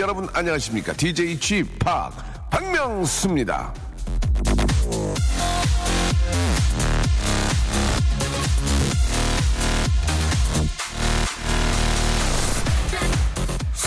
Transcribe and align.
여러분 0.00 0.28
안녕하십니까 0.32 0.92
DJ 0.92 1.38
Chip 1.40 1.78
박명수입니다. 2.50 3.87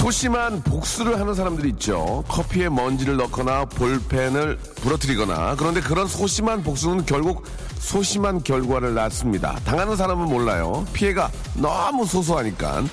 소심한 0.02 0.64
복수를 0.64 1.20
하는 1.20 1.36
사람들이 1.36 1.70
있죠. 1.70 2.24
커피에 2.28 2.70
먼지를 2.70 3.18
넣거나 3.18 3.66
볼펜을 3.66 4.58
부러뜨리거나 4.58 5.56
그런데 5.58 5.80
그런 5.80 6.08
소심한 6.08 6.64
복수는 6.64 7.06
결국 7.06 7.46
소심한 7.78 8.42
결과를 8.42 8.96
낳습니다. 8.96 9.60
당하는 9.64 9.96
사람은 9.96 10.28
몰라요. 10.28 10.88
피해가 10.92 11.30
너무 11.54 12.08
소소하니까. 12.08 12.84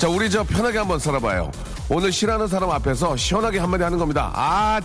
자, 0.00 0.08
우리 0.08 0.28
저 0.28 0.42
편하게 0.42 0.78
한번 0.78 0.98
살아봐요. 0.98 1.52
오늘 1.88 2.10
싫어하는 2.10 2.48
사람 2.48 2.70
앞에서 2.72 3.16
시원하게 3.16 3.60
한마디 3.60 3.84
하는 3.84 3.96
겁니다. 3.96 4.32
아, 4.34 4.80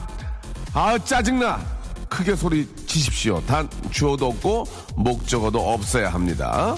아, 0.76 1.00
짜증나! 1.00 1.60
크게 2.08 2.36
소리 2.36 2.70
치십시오. 2.86 3.42
단 3.48 3.68
주어도 3.90 4.28
없고 4.28 4.66
목적어도 4.96 5.74
없어야 5.74 6.14
합니다. 6.14 6.76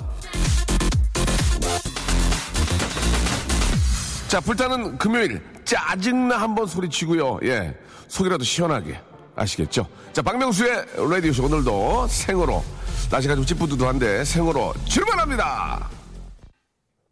자, 4.27 4.39
불타는 4.39 4.97
금요일 4.97 5.41
짜증나 5.63 6.37
한번 6.37 6.65
소리치고요. 6.65 7.39
예, 7.43 7.75
속이라도 8.07 8.43
시원하게 8.43 8.99
아시겠죠? 9.35 9.87
자, 10.13 10.21
박명수의 10.21 10.85
라디오쇼 11.09 11.45
오늘도 11.45 12.07
생으로 12.07 12.63
날씨가 13.11 13.35
좀 13.35 13.45
찌뿌드드한데 13.45 14.25
생으로 14.25 14.73
출발합니다. 14.85 15.89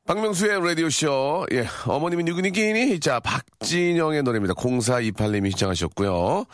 박명수의 0.05 0.65
라디오쇼, 0.67 1.47
예, 1.53 1.67
어머님이 1.85 2.23
누구니끼니? 2.23 2.99
자, 2.99 3.19
박진영의 3.19 4.23
노래입니다. 4.23 4.53
0428님이 4.55 5.51
시청하셨고요. 5.51 6.45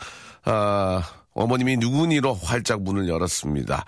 아, 0.44 1.02
어머님이 1.34 1.76
누구니로 1.78 2.34
활짝 2.34 2.82
문을 2.82 3.08
열었습니다. 3.08 3.84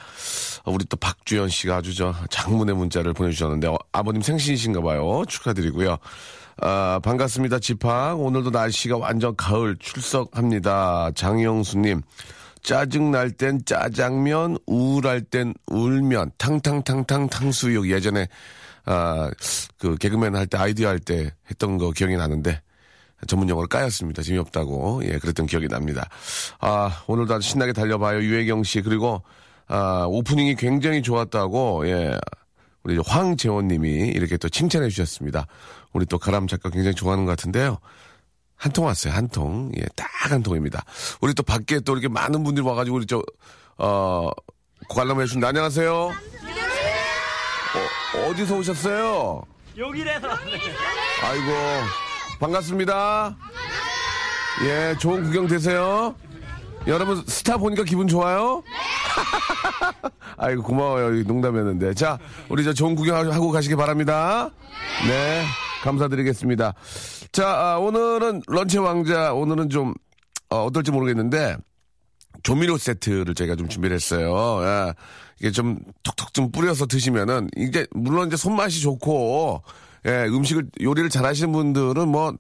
우리 0.64 0.84
또 0.86 0.97
박주연 0.97 1.48
씨가 1.48 1.77
아주 1.77 1.95
저 1.95 2.14
장문의 2.31 2.75
문자를 2.75 3.12
보내주셨는데, 3.12 3.69
어, 3.69 3.79
아버님 3.92 4.23
생신이신가 4.23 4.81
봐요. 4.81 5.23
축하드리고요. 5.29 5.98
아, 6.64 7.00
반갑습니다. 7.02 7.58
지팡. 7.58 8.20
오늘도 8.24 8.50
날씨가 8.50 8.96
완전 8.96 9.34
가을 9.34 9.77
출석합니다. 9.80 11.10
장영수님. 11.16 12.02
짜증 12.62 13.10
날 13.10 13.32
땐 13.32 13.60
짜장면, 13.66 14.58
우울할 14.68 15.22
땐 15.22 15.55
울면, 15.66 16.30
탕탕탕탕 16.38 17.30
탕수육. 17.30 17.90
예전에, 17.90 18.28
아, 18.84 19.28
그 19.77 19.96
개그맨 19.96 20.36
할 20.36 20.46
때 20.46 20.56
아이디어 20.56 20.88
할 20.88 21.00
때 21.00 21.33
했던 21.50 21.78
거 21.78 21.90
기억이 21.90 22.16
나는데, 22.16 22.60
전문 23.27 23.48
용어를 23.48 23.66
까였습니다. 23.68 24.22
재미없다고. 24.22 25.02
예, 25.05 25.18
그랬던 25.18 25.46
기억이 25.46 25.66
납니다. 25.66 26.08
아, 26.60 27.02
오늘도 27.08 27.34
아주 27.34 27.48
신나게 27.48 27.72
달려봐요. 27.72 28.22
유혜경 28.22 28.62
씨. 28.62 28.83
그리고, 28.83 29.24
아, 29.67 30.06
오프닝이 30.08 30.55
굉장히 30.55 31.02
좋았다고, 31.02 31.89
예. 31.89 32.17
우리 32.84 32.98
황재원 33.06 33.68
님이 33.68 34.08
이렇게 34.08 34.36
또 34.36 34.48
칭찬해 34.48 34.89
주셨습니다. 34.89 35.46
우리 35.92 36.07
또 36.07 36.19
가람 36.19 36.47
작가 36.47 36.70
굉장히 36.70 36.95
좋아하는 36.95 37.25
것 37.25 37.33
같은데요. 37.33 37.79
한 38.57 38.73
통 38.73 38.85
왔어요, 38.86 39.13
한 39.13 39.29
통. 39.29 39.73
예, 39.77 39.83
딱 39.97 40.08
한 40.30 40.42
통입니다. 40.42 40.85
우리 41.20 41.35
또 41.35 41.42
밖에 41.42 41.80
또 41.80 41.92
이렇게 41.95 42.07
많은 42.08 42.45
분들이 42.45 42.64
와가지고 42.64 42.97
우리 42.97 43.07
저, 43.07 43.20
어, 43.77 44.31
관람해 44.89 45.27
주신 45.27 45.45
안녕하세요. 45.45 45.92
어, 48.14 48.19
어디서 48.31 48.57
오셨어요? 48.57 49.42
여기래서 49.77 50.29
아이고, 50.29 51.52
반갑습니다. 52.39 53.36
예, 54.64 54.95
좋은 55.01 55.25
구경 55.25 55.48
되세요. 55.48 56.14
여러분, 56.87 57.23
스타 57.27 57.57
보니까 57.57 57.85
기분 57.85 58.09
좋아요? 58.09 58.63
아이고, 60.37 60.63
고마워요. 60.63 61.23
농담이었는데. 61.23 61.95
자, 61.95 62.19
우리 62.48 62.65
저 62.65 62.73
좋은 62.73 62.95
구경하고 62.95 63.51
가시기 63.51 63.77
바랍니다. 63.77 64.51
네, 65.07 65.45
감사드리겠습니다. 65.85 66.75
자, 67.31 67.48
아, 67.48 67.79
오늘은 67.79 68.43
런치 68.47 68.79
왕자, 68.79 69.33
오늘은 69.33 69.70
좀, 69.70 69.95
어, 70.51 70.65
어떨지 70.65 70.91
모르겠는데, 70.91 71.57
조미료 72.43 72.77
세트를 72.79 73.35
저희가 73.35 73.55
좀 73.55 73.69
준비를 73.69 73.95
했어요. 73.95 74.61
예. 74.63 74.95
이게 75.39 75.51
좀 75.51 75.79
톡톡 76.03 76.33
좀 76.35 76.51
뿌려서 76.51 76.87
드시면은 76.87 77.49
이게 77.57 77.87
물론 77.91 78.29
이제 78.29 78.37
손맛이 78.37 78.81
좋고 78.81 79.63
예, 80.07 80.25
음식을 80.29 80.70
요리를 80.81 81.11
잘 81.11 81.25
하시는 81.25 81.53
분들은 81.53 82.09
뭐 82.09 82.33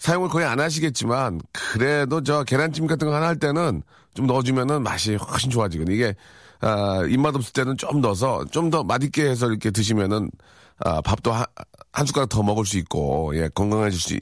사용을 0.00 0.28
거의 0.28 0.46
안 0.46 0.60
하시겠지만 0.60 1.40
그래도 1.52 2.22
저 2.22 2.44
계란찜 2.44 2.86
같은 2.86 3.08
거 3.08 3.14
하나 3.14 3.26
할 3.26 3.36
때는 3.36 3.82
좀 4.14 4.26
넣어주면은 4.26 4.82
맛이 4.82 5.14
훨씬 5.16 5.50
좋아지거든요. 5.50 5.94
이게 5.94 6.14
아, 6.60 7.02
입맛 7.08 7.34
없을 7.34 7.52
때는 7.52 7.76
좀 7.76 8.00
넣어서 8.00 8.44
좀 8.50 8.70
더 8.70 8.82
맛있게 8.84 9.24
해서 9.28 9.48
이렇게 9.48 9.70
드시면은 9.70 10.30
아, 10.78 11.00
밥도 11.00 11.32
한, 11.32 11.44
한 11.92 12.04
숟가락 12.06 12.28
더 12.28 12.42
먹을 12.42 12.66
수 12.66 12.76
있고, 12.78 13.30
예, 13.36 13.48
건강해질 13.54 14.00
수, 14.00 14.18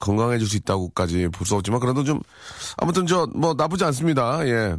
건강해질 0.00 0.48
수 0.48 0.56
있다고까지 0.56 1.28
볼 1.28 1.46
수 1.46 1.54
없지만, 1.54 1.78
그래도 1.78 2.02
좀, 2.02 2.20
아무튼 2.76 3.06
저, 3.06 3.28
뭐, 3.36 3.54
나쁘지 3.54 3.84
않습니다. 3.84 4.44
예. 4.48 4.76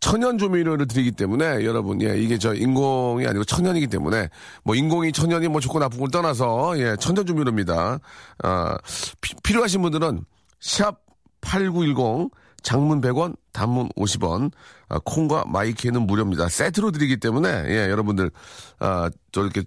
천연 0.00 0.38
조미료를 0.38 0.86
드리기 0.86 1.12
때문에, 1.12 1.64
여러분, 1.64 2.00
예, 2.02 2.16
이게 2.18 2.38
저 2.38 2.54
인공이 2.54 3.26
아니고 3.26 3.44
천연이기 3.44 3.88
때문에, 3.88 4.28
뭐, 4.62 4.74
인공이 4.74 5.12
천연이 5.12 5.48
뭐 5.48 5.60
좋고 5.60 5.78
걸 5.78 6.10
떠나서, 6.10 6.78
예, 6.78 6.96
천연 7.00 7.26
조미료입니다. 7.26 7.98
아, 8.42 8.78
피, 9.20 9.34
필요하신 9.42 9.82
분들은, 9.82 10.24
샵 10.60 11.00
8910, 11.40 12.30
장문 12.62 13.00
100원, 13.00 13.36
단문 13.52 13.88
50원, 13.96 14.50
아, 14.88 14.98
콩과 15.04 15.44
마이키는 15.46 16.06
무료입니다. 16.06 16.48
세트로 16.48 16.90
드리기 16.90 17.18
때문에, 17.18 17.64
예, 17.68 17.90
여러분들, 17.90 18.30
아, 18.78 19.10
저 19.32 19.42
이렇게 19.42 19.62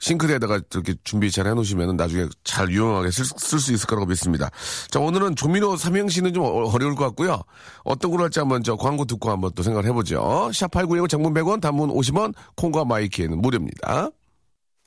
싱크대에다가 0.00 0.60
이렇게 0.72 0.94
준비 1.04 1.30
잘 1.30 1.46
해놓으시면 1.46 1.96
나중에 1.96 2.26
잘 2.44 2.70
유용하게 2.70 3.10
쓸 3.10 3.58
수 3.58 3.72
있을 3.72 3.86
거라고 3.86 4.06
믿습니다. 4.06 4.50
자, 4.90 5.00
오늘은 5.00 5.36
조미료 5.36 5.76
삼행시는 5.76 6.32
좀 6.34 6.44
어- 6.44 6.70
어려울 6.72 6.94
것 6.94 7.04
같고요. 7.06 7.42
어떤 7.84 8.10
걸로 8.10 8.24
할지 8.24 8.38
한번 8.38 8.62
저 8.62 8.76
광고 8.76 9.04
듣고 9.04 9.30
한번 9.30 9.50
또 9.54 9.62
생각을 9.62 9.88
해보죠. 9.88 10.50
샵8910 10.52 11.08
장문 11.08 11.34
100원, 11.34 11.60
단문 11.60 11.90
50원, 11.90 12.34
콩과 12.56 12.84
마이키에는 12.84 13.40
무료입니다. 13.40 14.10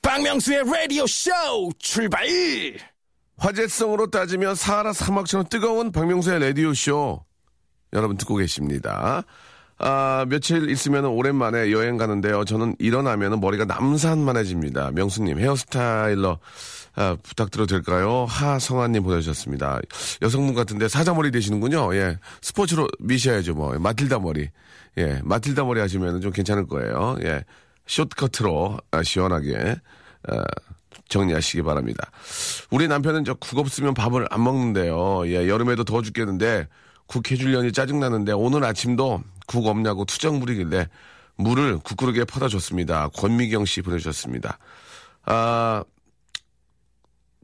박명수의 0.01 0.63
라디오 0.65 1.05
쇼 1.05 1.29
출발! 1.77 2.25
화제성으로 3.37 4.09
따지면 4.11 4.55
사하라 4.55 4.93
사막처럼 4.93 5.47
뜨거운 5.49 5.91
박명수의 5.91 6.39
라디오 6.39 6.73
쇼 6.73 7.23
여러분 7.93 8.15
듣고 8.17 8.35
계십니다. 8.35 9.23
아, 9.83 10.25
며칠 10.29 10.69
있으면 10.69 11.05
오랜만에 11.05 11.71
여행 11.71 11.97
가는데요. 11.97 12.45
저는 12.45 12.75
일어나면 12.77 13.39
머리가 13.39 13.65
남산만해집니다. 13.65 14.91
명수님 14.91 15.39
헤어스타일러 15.39 16.37
아, 16.95 17.17
부탁드려도 17.23 17.67
될까요? 17.75 18.25
하성아님 18.29 19.01
보내주셨습니다. 19.03 19.79
여성분 20.21 20.53
같은데 20.53 20.87
사자머리 20.87 21.31
되시는군요. 21.31 21.95
예. 21.95 22.17
스포츠로 22.41 22.87
미셔야죠, 22.99 23.55
뭐. 23.55 23.77
마틸다 23.79 24.19
머리. 24.19 24.49
예. 24.97 25.19
마틸다 25.23 25.63
머리 25.63 25.79
하시면 25.79 26.21
좀 26.21 26.31
괜찮을 26.31 26.67
거예요. 26.67 27.17
예. 27.23 27.43
숏커트로 27.87 28.77
아, 28.91 29.01
시원하게 29.03 29.77
아, 30.27 30.43
정리하시기 31.09 31.63
바랍니다. 31.63 32.11
우리 32.69 32.87
남편은 32.87 33.23
저 33.25 33.33
국 33.33 33.57
없으면 33.57 33.93
밥을 33.95 34.27
안 34.29 34.43
먹는데요. 34.43 35.23
예, 35.27 35.47
여름에도 35.49 35.83
더워 35.83 36.01
죽겠는데 36.03 36.67
국 37.11 37.29
해주려니 37.29 37.73
짜증나는데 37.73 38.31
오늘 38.31 38.63
아침도 38.63 39.21
국 39.45 39.67
없냐고 39.67 40.05
투정 40.05 40.39
부리길래 40.39 40.87
물을 41.35 41.77
국그릇에 41.79 42.23
퍼다 42.23 42.47
줬습니다. 42.47 43.09
권미경 43.09 43.65
씨 43.65 43.81
보내주셨습니다. 43.81 44.57
아, 45.25 45.83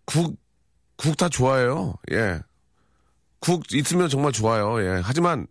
국, 0.05 0.37
국 0.95 1.17
다 1.17 1.27
좋아요. 1.27 1.95
예. 2.13 2.39
국 3.41 3.69
있으면 3.73 4.07
정말 4.07 4.31
좋아요. 4.31 4.81
예. 4.81 5.01
하지만 5.03 5.47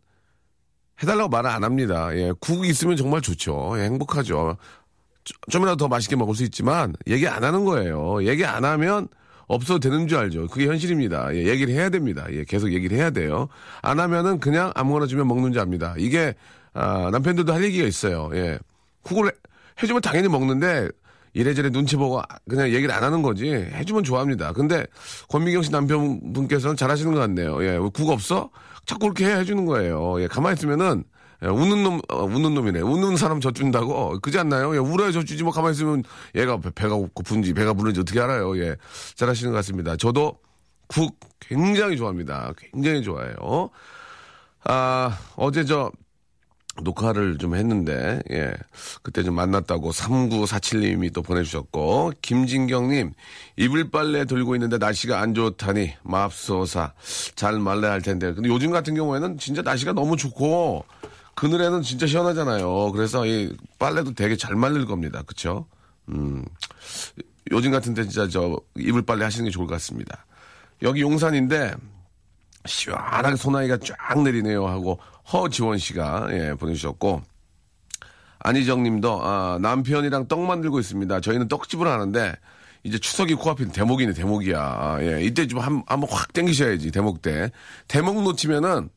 해달라고 1.03 1.29
말을 1.29 1.51
안 1.51 1.63
합니다. 1.63 2.09
예. 2.17 2.33
국 2.41 2.65
있으면 2.67 2.97
정말 2.97 3.21
좋죠. 3.21 3.75
예, 3.79 3.83
행복하죠. 3.85 4.57
좀- 5.25 5.37
좀이라도 5.51 5.77
더 5.77 5.89
맛있게 5.89 6.17
먹을 6.17 6.35
수 6.35 6.43
있지만 6.45 6.95
얘기 7.07 7.29
안 7.29 7.45
하는 7.45 7.67
거예요. 7.67 8.25
얘기 8.27 8.47
안 8.47 8.65
하면 8.65 9.09
없어도 9.49 9.79
되는 9.79 10.09
줄 10.09 10.19
알죠. 10.19 10.47
그게 10.49 10.67
현실입니다. 10.67 11.35
예, 11.35 11.47
얘기를 11.47 11.73
해야 11.73 11.89
됩니다. 11.89 12.27
예, 12.31 12.45
계속 12.45 12.73
얘기를 12.73 12.97
해야 12.97 13.11
돼요. 13.11 13.49
안 13.83 14.01
하면은 14.01 14.41
그냥 14.41 14.73
아무거나 14.75 15.07
주면 15.07 15.29
먹는 15.29 15.53
줄 15.53 15.61
압니다. 15.63 15.95
이게 15.99 16.35
아, 16.75 17.09
남편들도 17.13 17.53
할 17.53 17.63
얘기가 17.65 17.87
있어요. 17.87 18.31
예, 18.35 18.59
국을 19.03 19.27
해- 19.29 19.31
해주면 19.83 20.03
당연히 20.03 20.29
먹는데 20.29 20.89
이래저래 21.33 21.71
눈치 21.71 21.97
보고 21.97 22.21
그냥 22.49 22.69
얘기를 22.71 22.93
안 22.95 23.03
하는 23.05 23.23
거지. 23.23 23.51
해주면 23.53 24.05
좋아합니다. 24.05 24.53
근데 24.53 24.85
권미경 25.29 25.63
씨 25.63 25.71
남편분께서는 25.71 26.77
잘하시는 26.77 27.13
것 27.13 27.21
같네요. 27.21 27.63
예, 27.65 27.79
국 27.79 28.09
없어? 28.11 28.51
자꾸 28.87 29.01
그렇게 29.01 29.27
해, 29.27 29.39
해주는 29.41 29.65
거예요. 29.67 30.21
예, 30.23 30.27
가만히 30.29 30.55
있으면은 30.55 31.05
예, 31.43 31.49
웃는 31.49 31.83
놈, 31.83 32.01
어, 32.09 32.25
웃는 32.25 32.55
놈이네. 32.55 32.81
웃는 32.81 33.17
사람 33.17 33.41
젖준다고. 33.41 34.19
그지 34.21 34.39
않나요? 34.39 34.75
예, 34.75 34.79
울어야 34.79 35.13
젖주지 35.13 35.43
뭐 35.43 35.53
가만히 35.53 35.75
있으면 35.75 36.03
얘가 36.35 36.59
배, 36.59 36.71
배가 36.71 36.95
고픈지 36.97 37.55
배가 37.55 37.75
부른지 37.75 38.01
어떻게 38.01 38.21
알아요? 38.21 38.59
예. 38.59 38.77
잘하시는 39.17 39.53
것 39.53 39.57
같습니다. 39.59 39.97
저도 39.97 40.39
국 40.87 41.19
굉장히 41.41 41.97
좋아합니다. 41.97 42.53
굉장히 42.57 43.03
좋아해요. 43.03 43.71
아, 44.65 45.19
어제 45.37 45.65
저 45.65 45.91
녹화를 46.83 47.39
좀 47.39 47.55
했는데, 47.55 48.21
예. 48.31 48.53
그때 49.03 49.23
좀 49.23 49.35
만났다고 49.35 49.91
3947님이 49.91 51.13
또 51.13 51.23
보내주셨고, 51.23 52.13
김진경님, 52.21 53.13
이불 53.57 53.91
빨래 53.91 54.25
돌고 54.25 54.55
있는데 54.57 54.79
날씨가 54.79 55.21
안 55.21 55.35
좋다니, 55.35 55.95
맙소사. 56.03 56.93
잘 57.35 57.59
말라야 57.59 57.93
할 57.93 58.03
텐데. 58.03 58.33
근데 58.35 58.49
요즘 58.49 58.71
같은 58.71 58.95
경우에는 58.95 59.39
진짜 59.39 59.63
날씨가 59.63 59.93
너무 59.93 60.17
좋고, 60.17 60.85
그늘에는 61.37 61.83
진짜 61.83 62.07
시원하잖아요. 62.07 62.93
그래서 62.93 63.25
이 63.27 63.55
빨래도 63.79 64.13
되게 64.15 64.37
잘 64.37 64.57
말릴 64.57 64.87
겁니다. 64.87 65.23
그쵸? 65.27 65.67
음. 66.09 66.45
요즘 67.53 67.71
같은 67.71 67.95
때 67.95 68.03
진짜 68.03 68.27
저 68.27 68.59
이불 68.77 69.03
빨래 69.03 69.25
하시는 69.25 69.45
게 69.45 69.51
좋을 69.51 69.67
것 69.67 69.75
같습니다. 69.75 70.27
여기 70.83 71.03
용산인데, 71.03 71.75
시원하게 72.65 73.37
소나기가 73.37 73.79
쫙 73.79 74.23
내리네요 74.23 74.67
하고 74.67 74.99
허지원 75.33 75.79
씨가 75.79 76.29
예, 76.33 76.55
보내주셨고 76.55 77.23
안희정 78.41 78.83
님도 78.83 79.21
아, 79.23 79.59
남편이랑 79.61 80.29
떡 80.29 80.41
만들고 80.41 80.81
있습니다. 80.81 81.21
저희는 81.21 81.49
떡집을 81.49 81.87
하는데 81.87 82.35
이제 82.83 82.99
추석이 82.99 83.35
코앞인 83.35 83.73
대목이네 83.73 84.13
대목이야. 84.15 84.59
아, 84.59 84.99
예, 85.03 85.23
이때 85.23 85.47
좀 85.47 85.61
한, 85.61 85.83
한번 85.87 86.09
확 86.11 86.33
땡기셔야지 86.33 86.91
대목 86.93 87.23
때. 87.23 87.51
대목 87.89 88.23
놓치면은 88.23 88.89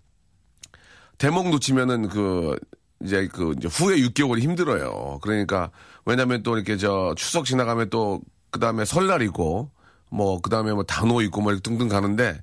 대목 1.20 1.50
놓치면은 1.50 2.10
그 2.10 2.58
이제 3.04 3.28
그 3.32 3.54
이제 3.58 3.68
후에 3.68 3.98
6개월이 3.98 4.40
힘들어요. 4.42 5.20
그러니까 5.22 5.70
왜냐면 6.06 6.42
또 6.44 6.56
이렇게 6.58 6.76
저 6.78 7.14
추석 7.16 7.46
지나가면 7.46 7.92
또 7.92 8.22
그 8.52 8.60
다음에 8.60 8.84
설날이고 8.84 9.70
뭐 10.10 10.42
그 10.42 10.50
다음에 10.50 10.74
뭐 10.74 10.82
단오 10.84 11.22
있고 11.22 11.42
뭐 11.42 11.52
이렇게 11.52 11.62
등등 11.70 11.88
가는데 11.88 12.42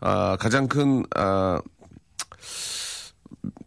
아, 0.00 0.36
가장 0.38 0.68
큰, 0.68 1.02
아, 1.16 1.58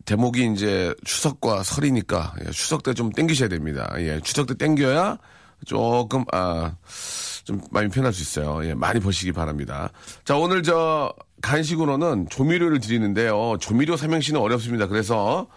대목이 0.05 0.51
이제 0.53 0.93
추석과 1.05 1.63
설이니까, 1.63 2.35
예, 2.45 2.51
추석 2.51 2.83
때 2.83 2.93
좀 2.93 3.11
땡기셔야 3.11 3.49
됩니다. 3.49 3.91
예, 3.97 4.19
추석 4.21 4.47
때 4.47 4.53
땡겨야 4.55 5.17
조금, 5.65 6.25
아, 6.31 6.75
좀 7.49 7.59
많이 7.71 7.89
편할 7.89 8.13
수 8.13 8.21
있어요. 8.21 8.63
예, 8.63 8.75
많이 8.75 8.99
버시기 8.99 9.31
바랍니다. 9.31 9.89
자, 10.23 10.37
오늘 10.37 10.61
저 10.61 11.11
간식으로는 11.41 12.27
조미료를 12.29 12.79
드리는데요. 12.79 13.57
조미료 13.59 13.97
삼행시는 13.97 14.39
어렵습니다. 14.39 14.85
그래서 14.85 15.47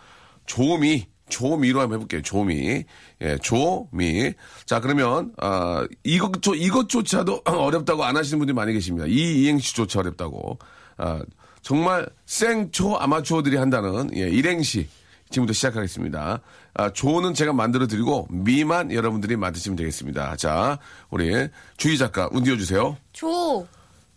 조미, 0.47 1.07
조미로 1.29 1.83
한번 1.83 1.97
해볼게요. 1.99 2.23
조미. 2.23 2.85
예, 3.21 3.39
조미. 3.43 4.33
자, 4.65 4.81
그러면, 4.81 5.35
아, 5.37 5.87
이것, 6.03 6.33
저, 6.41 6.55
이것조차도 6.55 7.43
어렵다고 7.45 8.05
안 8.05 8.17
하시는 8.17 8.39
분들이 8.39 8.55
많이 8.55 8.73
계십니다. 8.73 9.05
이 9.07 9.43
이행시조차 9.43 10.01
어렵다고. 10.01 10.59
아, 10.97 11.21
정말 11.61 12.09
생초 12.25 12.97
아마추어들이 12.97 13.59
한다는, 13.59 14.09
예, 14.17 14.31
일행시. 14.31 14.89
지금부터 15.29 15.53
시작하겠습니다. 15.53 16.41
아, 16.75 16.91
조는 16.91 17.35
제가 17.35 17.53
만들어 17.53 17.87
드리고, 17.87 18.27
미만 18.31 18.93
여러분들이 18.93 19.37
만드시면 19.37 19.77
되겠습니다. 19.77 20.37
자, 20.37 20.79
우리 21.11 21.49
주희 21.77 21.99
작가, 21.99 22.29
운디어 22.33 22.57
주세요. 22.57 22.97
조, 23.13 23.67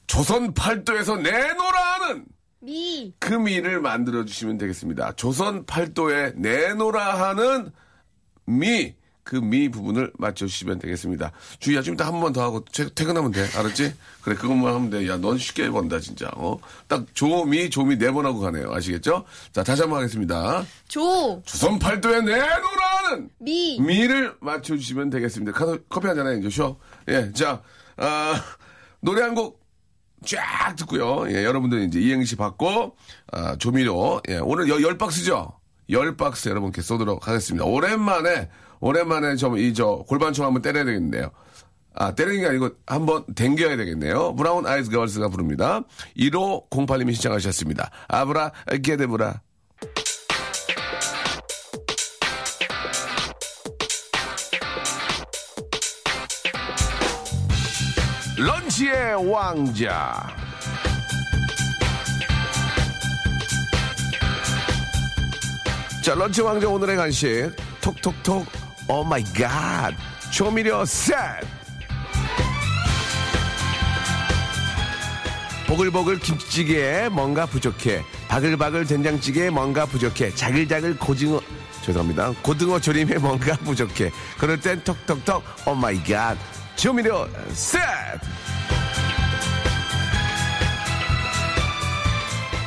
조선 0.08 0.54
팔도에서 0.54 1.18
내노라는 1.18 2.26
미, 2.62 3.14
그 3.20 3.34
미를 3.34 3.82
만들어 3.82 4.26
주시면 4.26 4.58
되겠습니다. 4.58 5.14
조선 5.14 5.66
팔도에 5.66 6.34
내노라 6.36 7.30
하는 7.30 7.72
미, 8.46 8.96
그 9.26 9.38
미 9.42 9.70
부분을 9.70 10.14
맞춰주시면 10.20 10.78
되겠습니다. 10.80 11.32
주희야, 11.60 11.82
좀 11.82 11.96
이따 11.96 12.06
한 12.06 12.22
번 12.22 12.32
더 12.32 12.44
하고 12.44 12.64
퇴- 12.72 12.88
퇴근하면 12.94 13.32
돼. 13.32 13.42
알았지? 13.58 13.94
그래, 14.22 14.36
그것만 14.36 14.74
하면 14.76 14.90
돼. 14.92 15.08
야, 15.10 15.18
넌 15.18 15.38
쉽게 15.40 15.70
번다, 15.72 16.00
진짜. 16.00 16.30
어? 16.36 16.60
딱 16.88 17.06
조미, 17.16 17.70
조미 17.72 17.98
네 17.98 18.12
번 18.12 18.26
하고 18.28 18.40
가네요. 18.40 18.72
아시겠죠? 18.72 19.26
자, 19.52 19.64
다시 19.64 19.82
한 19.82 19.90
번 19.90 19.98
하겠습니다. 20.00 20.64
조, 20.88 21.42
조선 21.44 21.80
팔도에 21.80 22.18
하는 22.18 23.30
미, 23.40 23.80
미를 23.82 24.36
맞춰주시면 24.42 25.10
되겠습니다. 25.10 25.52
카- 25.54 25.78
커피 25.90 26.06
한잔 26.08 26.28
해, 26.28 26.38
이제 26.38 26.50
쉬어. 26.50 26.78
예, 27.10 27.32
자, 27.34 27.62
아, 27.98 28.42
노래 29.02 29.22
한 29.24 29.34
곡 29.36 29.60
쫙 30.26 30.76
듣고요. 30.78 31.26
예, 31.30 31.44
여러분들 31.44 31.84
이제 31.84 32.00
이행시 32.00 32.36
받고, 32.36 32.96
아, 33.32 33.56
조미료. 33.58 34.22
예, 34.30 34.38
오늘 34.38 34.70
여- 34.70 34.82
열 34.82 34.98
박스죠? 34.98 35.60
열 35.90 36.16
박스 36.18 36.50
여러분께 36.50 36.82
쏘도록 36.82 37.28
하겠습니다. 37.28 37.66
오랜만에, 37.66 38.50
오랜만에 38.80 39.36
좀 39.36 39.58
이 39.58 39.74
저 39.74 40.04
골반총 40.08 40.46
한번 40.46 40.62
때려야 40.62 40.86
되겠네요. 40.86 41.32
아, 41.98 42.14
때리는 42.14 42.42
게 42.42 42.48
아니고 42.48 42.70
한번 42.86 43.24
댕겨야 43.36 43.78
되겠네요. 43.78 44.36
브라운 44.36 44.66
아이즈 44.68 44.92
걸스가 44.92 45.30
부릅니다. 45.30 45.82
1508님이 46.18 47.14
신청하셨습니다. 47.14 47.90
아브라, 48.10 48.52
게데브라. 48.84 49.42
런치의 58.38 59.30
왕자. 59.32 60.28
자, 66.04 66.14
런치 66.14 66.42
왕자 66.42 66.68
오늘의 66.68 66.98
간식. 66.98 67.52
톡톡톡, 67.82 68.46
oh 68.88 69.04
my 69.04 69.24
god. 69.24 69.94
조미료 70.32 70.86
셋. 70.86 71.16
보글보글 75.68 76.20
김치찌개에 76.20 77.10
뭔가 77.10 77.48
부족해. 77.48 78.04
바글바글 78.28 78.86
된장찌개에 78.86 79.50
뭔가 79.50 79.88
부족해. 79.88 80.36
자글자글 80.36 80.98
고징어, 80.98 81.42
죄송합니다. 81.82 82.34
고등어 82.44 82.80
조림에 82.80 83.18
뭔가 83.18 83.56
부족해. 83.58 84.12
그럴 84.38 84.60
땐 84.60 84.84
톡톡톡, 84.84 85.44
oh 85.66 85.74
my 85.74 86.04
god. 86.04 86.38
조미료 86.76 87.28
셋! 87.54 87.82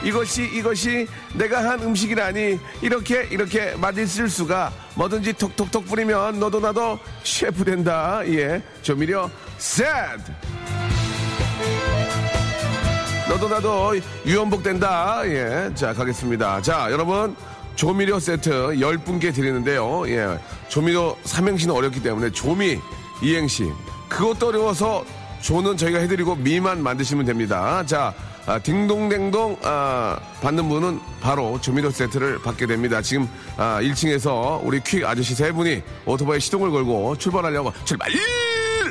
이것이 0.04 0.44
이것이 0.44 1.06
내가 1.34 1.64
한 1.64 1.82
음식이라니 1.82 2.58
이렇게 2.82 3.26
이렇게 3.30 3.74
맛있을 3.76 4.28
수가 4.28 4.72
뭐든지 4.94 5.32
톡톡톡 5.34 5.86
뿌리면 5.86 6.38
너도 6.38 6.60
나도 6.60 6.98
셰프 7.24 7.64
된다. 7.64 8.20
예 8.26 8.62
조미료 8.82 9.30
셋! 9.58 9.86
너도 13.28 13.48
나도 13.48 13.96
유연복 14.24 14.62
된다. 14.62 15.20
예 15.26 15.70
자 15.74 15.92
가겠습니다. 15.92 16.62
자 16.62 16.88
여러분 16.90 17.36
조미료 17.74 18.18
세트 18.20 18.50
10분께 18.76 19.34
드리는데요. 19.34 20.08
예 20.08 20.38
조미료 20.68 21.16
삼행시는 21.24 21.74
어렵기 21.74 22.02
때문에 22.02 22.30
조미 22.30 22.80
이행시. 23.22 23.70
그것도 24.08 24.48
어려워서 24.48 25.04
조는 25.40 25.76
저희가 25.76 25.98
해드리고 25.98 26.36
미만 26.36 26.82
만드시면 26.82 27.26
됩니다. 27.26 27.84
자 27.84 28.14
아, 28.48 28.58
딩동댕동 28.58 29.58
아, 29.62 30.18
받는 30.40 30.70
분은 30.70 31.00
바로 31.20 31.60
조미료 31.60 31.90
세트를 31.90 32.38
받게 32.40 32.66
됩니다. 32.66 33.02
지금 33.02 33.28
아, 33.58 33.78
1층에서 33.82 34.60
우리 34.64 34.82
퀵 34.82 35.04
아저씨 35.04 35.34
세 35.34 35.52
분이 35.52 35.82
오토바이 36.06 36.40
시동을 36.40 36.70
걸고 36.70 37.16
출발하려고 37.18 37.74
출발 37.84 38.10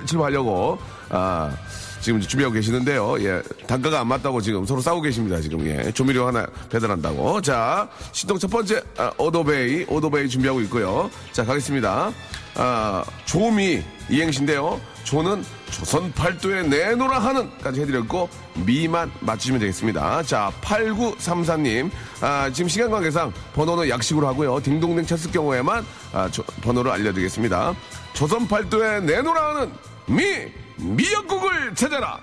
출발하려고 0.06 0.78
아, 1.10 1.52
지금 2.01 2.22
준비하고 2.22 2.54
계시는데요. 2.54 3.18
예, 3.24 3.42
단가가 3.68 4.00
안 4.01 4.08
맞다고 4.08 4.42
지금 4.42 4.66
서로 4.66 4.82
싸우고 4.82 5.01
계십니다. 5.01 5.42
지금 5.42 5.66
예, 5.68 5.92
조미료 5.92 6.27
하나 6.27 6.46
배달한다고. 6.70 7.42
자, 7.42 7.89
시동 8.12 8.38
첫 8.39 8.50
번째 8.50 8.82
아, 8.98 9.12
오도베이 9.18 9.86
오도베이 9.89 10.30
준비하고 10.30 10.62
있고요. 10.62 11.10
자, 11.32 11.44
가겠습니다. 11.44 12.12
아, 12.56 13.04
조미 13.25 13.84
이행시인데요. 14.10 14.80
조는 15.04 15.44
조선 15.72 16.12
팔도에 16.13 16.63
내노라 16.63 17.20
하는까지 17.20 17.82
해드렸고 17.82 18.30
미만 18.66 19.12
맞추시면 19.22 19.60
되겠습니다. 19.60 20.24
자, 20.24 20.51
8934님. 20.62 21.89
아, 22.22 22.50
지금 22.51 22.68
시간 22.70 22.89
관계상 22.89 23.32
번호는 23.54 23.89
약식으로 23.89 24.27
하고요. 24.27 24.60
딩동댕 24.62 25.06
쳤을 25.06 25.32
경우에만 25.32 25.86
아, 26.13 26.30
저- 26.32 26.44
번호를 26.62 26.92
알려드리겠습니다. 26.92 27.74
조선 28.13 28.48
팔도에 28.48 29.01
내노라 29.01 29.50
하는 29.56 29.72
미 30.08 30.24
미역국을 30.78 31.76
찾아라. 31.76 32.20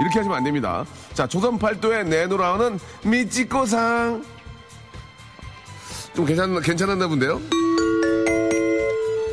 이렇게 0.00 0.18
하시면 0.18 0.36
안 0.36 0.44
됩니다. 0.44 0.84
자, 1.12 1.26
조선 1.26 1.58
팔도에 1.58 2.04
내노라 2.04 2.54
하는 2.54 2.78
미찌꼬상. 3.04 4.24
좀 6.14 6.24
괜찮 6.24 6.60
괜찮았나 6.60 7.06
본데요? 7.06 7.40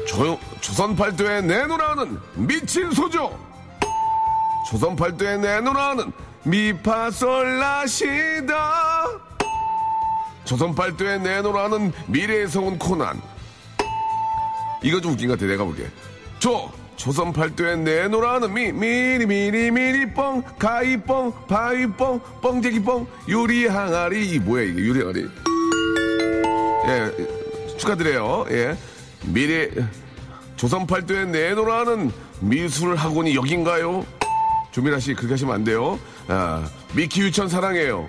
조용, 0.07 0.39
조선 0.61 0.95
팔도에 0.95 1.41
내놓으라는 1.41 2.17
미친 2.35 2.91
소조. 2.91 3.37
조선 4.69 4.95
팔도에 4.95 5.37
내놓으라는 5.37 6.11
미파솔라시다. 6.43 7.85
조선 10.43 10.73
팔도에 10.73 11.19
내놓으라는 11.19 11.93
미래에서 12.07 12.61
온 12.61 12.79
코난. 12.79 13.21
이거 14.81 14.99
좀 15.01 15.11
웃긴 15.13 15.27
것 15.27 15.33
같아, 15.35 15.45
내가 15.45 15.63
보기에. 15.63 15.89
조! 16.39 16.71
조선 16.97 17.31
팔도에 17.31 17.75
내놓으라는 17.77 18.53
미, 18.53 18.71
미리, 18.71 19.25
미리, 19.25 19.71
미리, 19.71 20.11
뻥, 20.13 20.41
가이, 20.57 20.97
뻥, 20.97 21.31
바위, 21.47 21.85
뻥, 21.87 22.19
뻥재기, 22.41 22.83
뻥, 22.83 23.07
유리, 23.27 23.67
항아리. 23.67 24.27
이 24.31 24.39
뭐야, 24.39 24.63
이게, 24.63 24.79
유리, 24.79 24.99
항아리. 25.01 25.27
예, 26.87 27.77
축하드려요. 27.77 28.45
예. 28.49 28.75
미래, 29.25 29.69
조선 30.55 30.87
팔도에 30.87 31.25
내놓으라는 31.25 32.11
미술 32.39 32.95
학원이 32.95 33.35
여긴가요? 33.35 34.03
조미라 34.71 34.99
씨, 34.99 35.13
그렇게 35.13 35.33
하시면 35.35 35.53
안 35.53 35.63
돼요. 35.63 35.99
아, 36.27 36.67
미키 36.93 37.21
유천 37.21 37.47
사랑해요. 37.47 38.07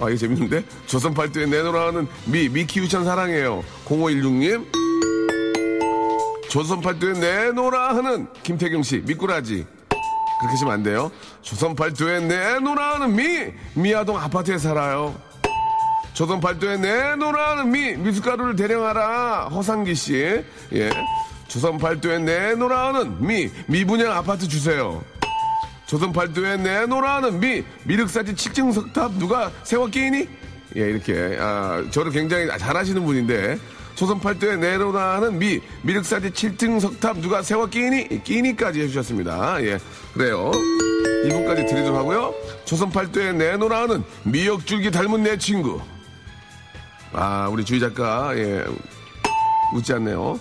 아, 0.00 0.08
이거 0.08 0.16
재밌는데? 0.16 0.64
조선 0.86 1.14
팔도에 1.14 1.46
내놓으라는 1.46 2.06
미, 2.26 2.48
미키 2.48 2.78
유천 2.78 3.04
사랑해요. 3.04 3.64
0516님. 3.86 4.83
조선 6.54 6.80
팔도에 6.80 7.14
내놓으라 7.14 7.96
하는 7.96 8.28
김태경 8.44 8.84
씨, 8.84 9.02
미꾸라지. 9.04 9.66
그렇게 10.38 10.52
하시면 10.52 10.72
안 10.72 10.82
돼요. 10.84 11.10
조선 11.42 11.74
팔도에 11.74 12.20
내놓으라 12.20 12.94
하는 12.94 13.16
미, 13.16 13.52
미아동 13.74 14.16
아파트에 14.16 14.56
살아요. 14.58 15.20
조선 16.12 16.38
팔도에 16.38 16.76
내놓으라 16.76 17.50
하는 17.50 17.72
미, 17.72 17.96
미숫가루를 17.96 18.54
대령하라. 18.54 19.48
허상기 19.48 19.96
씨. 19.96 20.44
예. 20.74 20.90
조선 21.48 21.76
팔도에 21.76 22.20
내놓으라 22.20 22.86
하는 22.86 23.26
미, 23.26 23.50
미분양 23.66 24.12
아파트 24.12 24.46
주세요. 24.46 25.02
조선 25.86 26.12
팔도에 26.12 26.58
내놓으라 26.58 27.16
하는 27.16 27.40
미, 27.40 27.64
미륵사지 27.82 28.36
칙증석탑 28.36 29.14
누가 29.14 29.50
세워 29.64 29.88
끼니? 29.88 30.28
예, 30.76 30.80
이렇게. 30.82 31.36
아, 31.40 31.84
저를 31.90 32.12
굉장히 32.12 32.46
잘하시는 32.46 33.04
분인데. 33.04 33.58
조선 33.94 34.18
팔도에 34.18 34.56
내놓으라 34.56 35.16
하는 35.16 35.38
미, 35.38 35.60
미륵사지 35.82 36.32
칠등석탑 36.32 37.18
누가 37.18 37.42
세워 37.42 37.66
끼니? 37.66 38.24
끼니까지 38.24 38.80
해주셨습니다. 38.82 39.62
예. 39.64 39.78
그래요. 40.12 40.50
이분까지 41.26 41.66
드리도록 41.66 41.98
하고요. 41.98 42.34
조선 42.64 42.90
팔도에 42.90 43.32
내놓으라 43.32 43.82
하는 43.82 44.04
미역줄기 44.24 44.90
닮은 44.90 45.22
내 45.22 45.38
친구. 45.38 45.80
아, 47.12 47.48
우리 47.50 47.64
주희 47.64 47.78
작가, 47.78 48.36
예. 48.36 48.64
웃지 49.74 49.92
않네요. 49.94 50.38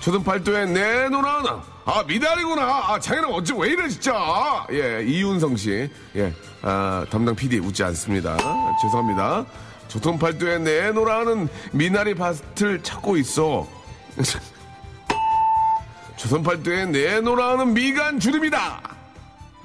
조선 0.00 0.22
팔도에 0.24 0.66
내놓으라 0.66 1.38
하나. 1.38 1.62
아, 1.86 2.02
미달이구나. 2.02 2.62
아, 2.62 2.98
장인은 2.98 3.28
어찌 3.32 3.52
왜 3.56 3.70
이래, 3.70 3.88
진짜. 3.88 4.66
예, 4.72 5.04
이윤성 5.06 5.56
씨. 5.56 5.88
예, 6.16 6.32
아, 6.62 7.04
담당 7.10 7.34
PD 7.34 7.58
웃지 7.58 7.84
않습니다. 7.84 8.36
아, 8.40 8.76
죄송합니다. 8.82 9.44
조선 9.88 10.18
팔도에 10.18 10.58
내놓으라 10.58 11.20
하는 11.20 11.48
미나리 11.72 12.14
밭을 12.14 12.82
찾고 12.82 13.16
있어. 13.18 13.68
조선 16.16 16.42
팔도에 16.42 16.86
내놓으라 16.86 17.52
하는 17.52 17.74
미간 17.74 18.18
주름이다. 18.18 18.80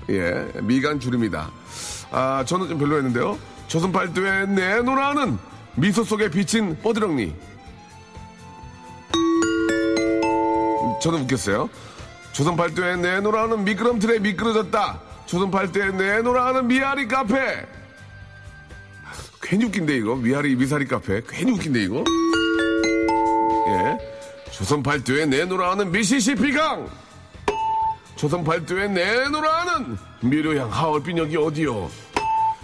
예, 0.09 0.47
미간 0.61 0.99
주름이다. 0.99 1.51
아, 2.11 2.43
저는 2.45 2.67
좀 2.67 2.79
별로였는데요. 2.79 3.37
조선 3.67 3.91
팔도에 3.91 4.47
내놓으라 4.47 5.09
하는 5.09 5.37
미소 5.75 6.03
속에 6.03 6.29
비친 6.29 6.77
뽀드렁니. 6.81 7.35
저는 11.01 11.21
웃겼어요. 11.21 11.69
조선 12.33 12.55
팔도에 12.55 12.97
내놓으라 12.97 13.43
하는 13.43 13.63
미끄럼틀에 13.63 14.19
미끄러졌다. 14.19 14.99
조선 15.25 15.51
팔도에 15.51 15.91
내놓으라 15.91 16.47
하는 16.47 16.67
미아리 16.67 17.07
카페. 17.07 17.65
괜히 19.49 19.65
웃긴데 19.65 19.97
이거? 19.97 20.15
미아리 20.15 20.55
미사리 20.55 20.85
카페. 20.85 21.23
괜히 21.27 21.51
웃긴데 21.51 21.81
이거? 21.81 22.03
예. 23.67 23.97
조선 24.51 24.83
팔도에 24.83 25.25
내놓으라 25.25 25.71
하는 25.71 25.91
미시시피강! 25.91 26.87
조선 28.15 28.43
팔도에 28.43 28.89
내놓으라 28.89 29.61
하는 29.61 29.97
미료향 30.21 30.71
하얼빈 30.71 31.17
여기 31.17 31.35
어디요? 31.35 31.89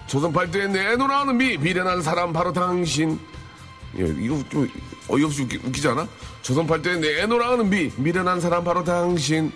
조선 0.06 0.32
팔도에 0.32 0.68
내놓으라 0.68 1.22
하는 1.22 1.38
미 1.38 1.58
미련한 1.58 2.04
사람 2.04 2.32
바로 2.32 2.54
당신. 2.54 3.20
예 3.98 4.04
이거 4.06 4.44
좀 4.50 4.70
어이없이 5.08 5.42
웃기, 5.42 5.58
웃기지 5.65 5.88
않아? 5.88 6.08
조선 6.44 6.68
팔도에 6.68 6.98
내놓으라 6.98 7.54
하는 7.54 7.68
미 7.68 7.89
미련한 7.98 8.39
사람 8.39 8.63
바로 8.63 8.84
당신 8.84 9.51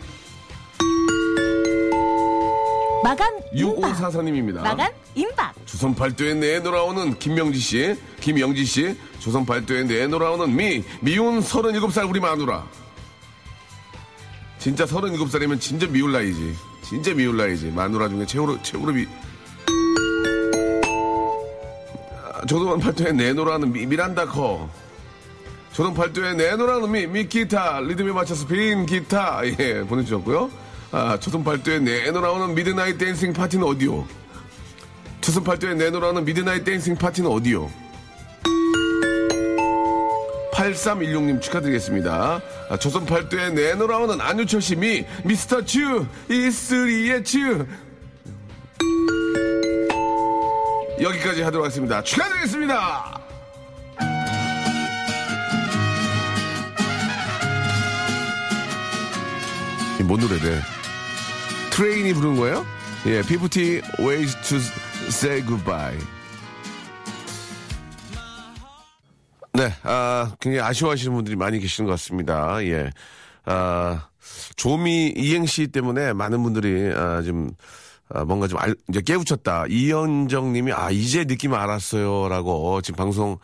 마감 3.03 3.39
임박. 3.53 3.91
6544님입니다 3.93 4.61
마감 4.61 4.91
임박. 5.15 5.53
조선 5.65 5.95
팔도에 5.95 6.33
내놓아오는 6.35 7.17
김명지 7.19 7.59
씨, 7.59 7.95
김영지 8.19 8.65
씨, 8.65 8.97
조선 9.19 9.45
팔도에 9.45 9.83
내놓아오는 9.83 10.55
미, 10.55 10.83
미운 11.01 11.39
37살 11.39 12.09
우리 12.09 12.19
마누라. 12.19 12.65
진짜 14.57 14.85
37살이면 14.85 15.59
진짜 15.59 15.87
미울 15.87 16.11
나이지. 16.11 16.55
진짜 16.83 17.13
미울 17.13 17.37
나이지. 17.37 17.67
마누라 17.67 18.09
중에 18.09 18.25
최고로, 18.25 18.61
최고로 18.61 18.93
미. 18.93 19.07
아, 22.33 22.45
조선 22.45 22.79
팔도에 22.79 23.13
내놓으라는 23.13 23.71
미, 23.71 23.85
미란다 23.85 24.25
커. 24.25 24.69
조선 25.71 25.93
팔도에 25.93 26.33
내놓으라는 26.33 26.91
미, 26.91 27.07
미 27.07 27.27
기타, 27.27 27.79
리듬에 27.79 28.11
맞춰서 28.11 28.45
빈 28.47 28.85
기타. 28.85 29.41
예, 29.45 29.81
보내주셨고요. 29.83 30.68
아, 30.91 31.19
조선 31.19 31.43
팔도에 31.43 31.79
내놓으라는 31.79 32.55
미드나잇 32.55 32.97
댄싱 32.97 33.31
파티는 33.33 33.65
어디요? 33.65 34.07
조선 35.21 35.43
팔도에 35.43 35.75
내놓으라는 35.75 36.25
미드나잇 36.25 36.63
댄싱 36.63 36.95
파티는 36.95 37.29
어디요? 37.29 37.69
8316님 40.53 41.41
축하드리겠습니다. 41.41 42.41
아, 42.69 42.77
조선 42.77 43.05
팔도에 43.05 43.51
내놓으라는 43.51 44.19
안유철 44.19 44.61
씨, 44.61 44.75
미, 44.75 45.05
미스터 45.23 45.63
츄, 45.63 46.05
이스리의 46.27 47.23
츄. 47.23 47.65
여기까지 51.01 51.43
하도록 51.43 51.65
하겠습니다. 51.65 52.03
축하드리겠습니다! 52.03 53.21
이뭔 60.01 60.19
노래래? 60.19 60.78
트레인이 61.79 62.11
부른 62.11 62.35
거예요? 62.35 62.65
예, 63.05 63.19
50 63.19 63.81
Ways 63.99 64.35
to 64.49 64.57
Say 65.07 65.41
Goodbye. 65.45 65.97
네, 69.53 69.73
아, 69.83 70.29
굉장히 70.41 70.59
아쉬워하시는 70.67 71.13
분들이 71.15 71.37
많이 71.37 71.57
계시는 71.57 71.85
것 71.85 71.93
같습니다. 71.93 72.61
예. 72.65 72.89
아, 73.45 74.09
조미 74.57 75.13
이행시 75.15 75.67
때문에 75.67 76.11
많은 76.11 76.43
분들이, 76.43 76.93
아, 76.93 77.21
좀, 77.21 77.51
아, 78.09 78.25
뭔가 78.25 78.49
좀 78.49 78.59
알, 78.59 78.75
이제 78.89 78.99
깨우쳤다. 78.99 79.67
이현정 79.69 80.51
님이, 80.51 80.73
아, 80.73 80.91
이제 80.91 81.23
느낌 81.23 81.53
알았어요. 81.53 82.27
라고 82.27 82.81
지금 82.81 82.97
방송 82.97 83.37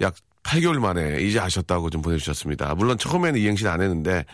약 0.00 0.16
8개월 0.42 0.80
만에 0.80 1.20
이제 1.20 1.38
아셨다고 1.38 1.90
좀 1.90 2.02
보내주셨습니다. 2.02 2.74
물론 2.74 2.98
처음에는 2.98 3.38
이행시는 3.40 3.70
안 3.70 3.80
했는데, 3.80 4.24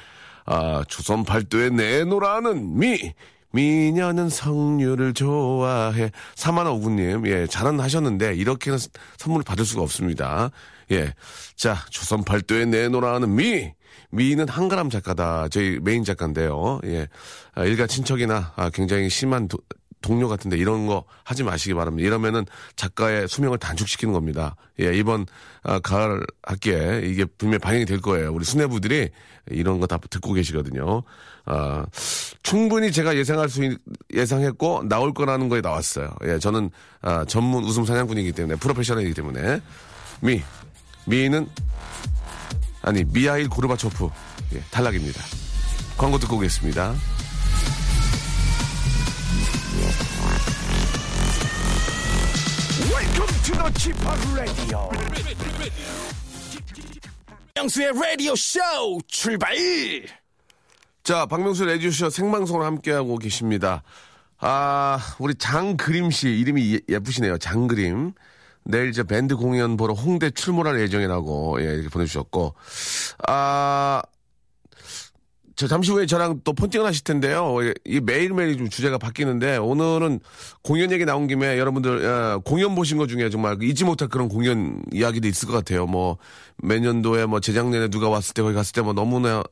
아, 0.47 0.83
조선 0.89 1.25
팔도에 1.25 1.69
내놓으라는 1.69 2.79
미! 2.79 3.13
미녀는 3.53 4.29
성류를 4.29 5.13
좋아해. 5.15 6.11
사만아 6.35 6.71
오구님, 6.73 7.27
예, 7.27 7.47
잘은 7.47 7.81
하셨는데, 7.81 8.35
이렇게는 8.35 8.79
스- 8.79 8.89
선물을 9.19 9.45
받을 9.45 9.65
수가 9.65 9.83
없습니다. 9.83 10.51
예. 10.91 11.13
자, 11.57 11.77
조선 11.91 12.25
팔도에 12.25 12.65
내놓으라는 12.67 13.35
미! 13.35 13.73
미는 14.11 14.49
한가람 14.49 14.91
작가다. 14.91 15.49
저희 15.49 15.79
메인 15.81 16.05
작가인데요. 16.05 16.81
예. 16.85 17.09
아, 17.55 17.65
일가 17.65 17.87
친척이나 17.87 18.53
아, 18.57 18.69
굉장히 18.71 19.09
심한 19.09 19.49
도- 19.49 19.59
동료 20.03 20.29
같은데 20.29 20.57
이런 20.59 20.87
거 20.87 21.05
하지 21.25 21.45
마시기 21.45 21.75
바랍니다. 21.75 22.07
이러면은 22.07 22.45
작가의 22.77 23.29
수명을 23.29 23.59
단축시키는 23.59 24.13
겁니다. 24.13 24.57
예, 24.81 24.93
이번 24.95 25.27
아, 25.63 25.79
가을 25.79 26.21
학기에 26.43 27.03
이게 27.05 27.25
분명히 27.25 27.59
반영이 27.61 27.85
될 27.87 28.01
거예요. 28.01 28.33
우리 28.33 28.45
수뇌부들이 28.45 29.11
이런 29.51 29.79
거 29.81 29.87
다 29.87 29.99
듣고 30.11 30.33
계시거든요. 30.35 31.05
아, 31.45 31.85
충분히 32.43 32.93
제가 32.93 33.17
예상할 33.17 33.49
수 33.49 33.65
있, 33.65 33.79
예상했고 34.13 34.85
나올 34.89 35.13
거라는 35.13 35.49
거에 35.49 35.61
나왔어요. 35.61 36.15
예, 36.25 36.39
저는 36.39 36.71
아, 37.01 37.25
전문 37.25 37.65
웃음 37.65 37.85
사냥꾼이기 37.85 38.33
때문에 38.33 38.57
프로페셔널이기 38.59 39.15
때문에 39.15 39.61
미 40.21 40.43
미는 41.07 41.49
아니 42.83 43.05
미하일 43.05 43.49
고르바초프 43.49 44.09
예, 44.55 44.61
탈락입니다. 44.71 45.21
광고 45.97 46.19
듣고 46.19 46.37
오겠습니다. 46.37 46.95
Welcome 52.93 53.43
to 53.45 53.55
the 53.55 53.73
Chip 53.79 53.99
Radio. 54.35 54.91
박명수의 57.55 57.93
라디오 57.95 58.35
쇼 58.35 58.61
출발! 59.07 60.22
자, 61.03 61.27
박명수 61.27 61.65
레디오쇼 61.65 62.11
생방송을 62.11 62.65
함께하고 62.65 63.19
계십니다. 63.19 63.83
아, 64.39 64.99
우리 65.19 65.35
장그림 65.35 66.11
씨, 66.11 66.29
이름이 66.29 66.75
예- 66.75 66.81
예쁘시네요. 66.95 67.39
장그림. 67.39 68.13
내일 68.65 68.93
저 68.93 69.03
밴드 69.03 69.35
공연 69.35 69.77
보러 69.77 69.95
홍대 69.95 70.31
출몰할 70.31 70.81
예정이라고, 70.81 71.61
예, 71.61 71.75
이렇게 71.75 71.89
보내주셨고. 71.89 72.55
아, 73.27 74.01
저 75.57 75.67
잠시 75.69 75.91
후에 75.91 76.07
저랑 76.07 76.41
또 76.45 76.53
폰팅을 76.53 76.87
하실 76.87 77.03
텐데요. 77.05 77.57
예, 77.65 77.75
이 77.85 78.01
매일매일 78.01 78.57
좀 78.57 78.69
주제가 78.69 78.99
바뀌는데 78.99 79.57
오늘은 79.59 80.21
공연 80.63 80.91
얘기 80.93 81.05
나온 81.05 81.27
김에 81.27 81.59
여러분들 81.59 82.05
어, 82.05 82.39
공연 82.45 82.75
보신 82.75 82.97
것 82.97 83.07
중에 83.09 83.29
정말 83.29 83.61
잊지 83.63 83.85
못할 83.85 84.09
그런 84.09 84.29
공연 84.29 84.83
이야기도 84.93 85.29
있을 85.29 85.49
것 85.49 85.55
같아요. 85.55 85.87
뭐 85.87 86.17
매년도에 86.63 87.27
뭐 87.27 87.39
재작년에 87.41 87.89
누가 87.89 88.09
왔을 88.09 88.33
때 88.35 88.43
거기 88.43 88.55
갔을 88.55 88.73
때 88.73 88.81
뭐 88.81 88.93
너무나 88.93 89.43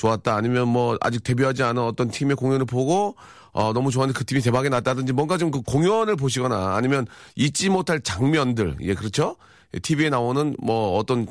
좋았다. 0.00 0.34
아니면 0.34 0.68
뭐 0.68 0.96
아직 1.02 1.22
데뷔하지 1.22 1.62
않은 1.62 1.82
어떤 1.82 2.10
팀의 2.10 2.36
공연을 2.36 2.64
보고 2.64 3.16
어, 3.52 3.72
너무 3.72 3.90
좋았는데 3.90 4.16
그 4.18 4.24
팀이 4.24 4.40
대박이 4.40 4.70
났다든지 4.70 5.12
뭔가 5.12 5.36
좀 5.36 5.50
그 5.50 5.60
공연을 5.62 6.14
보시거나 6.16 6.76
아니면 6.76 7.06
잊지 7.36 7.68
못할 7.70 8.00
장면들. 8.00 8.76
예 8.82 8.94
그렇죠? 8.94 9.36
TV에 9.82 10.08
나오는 10.08 10.56
뭐 10.62 10.96
어떤 10.96 11.26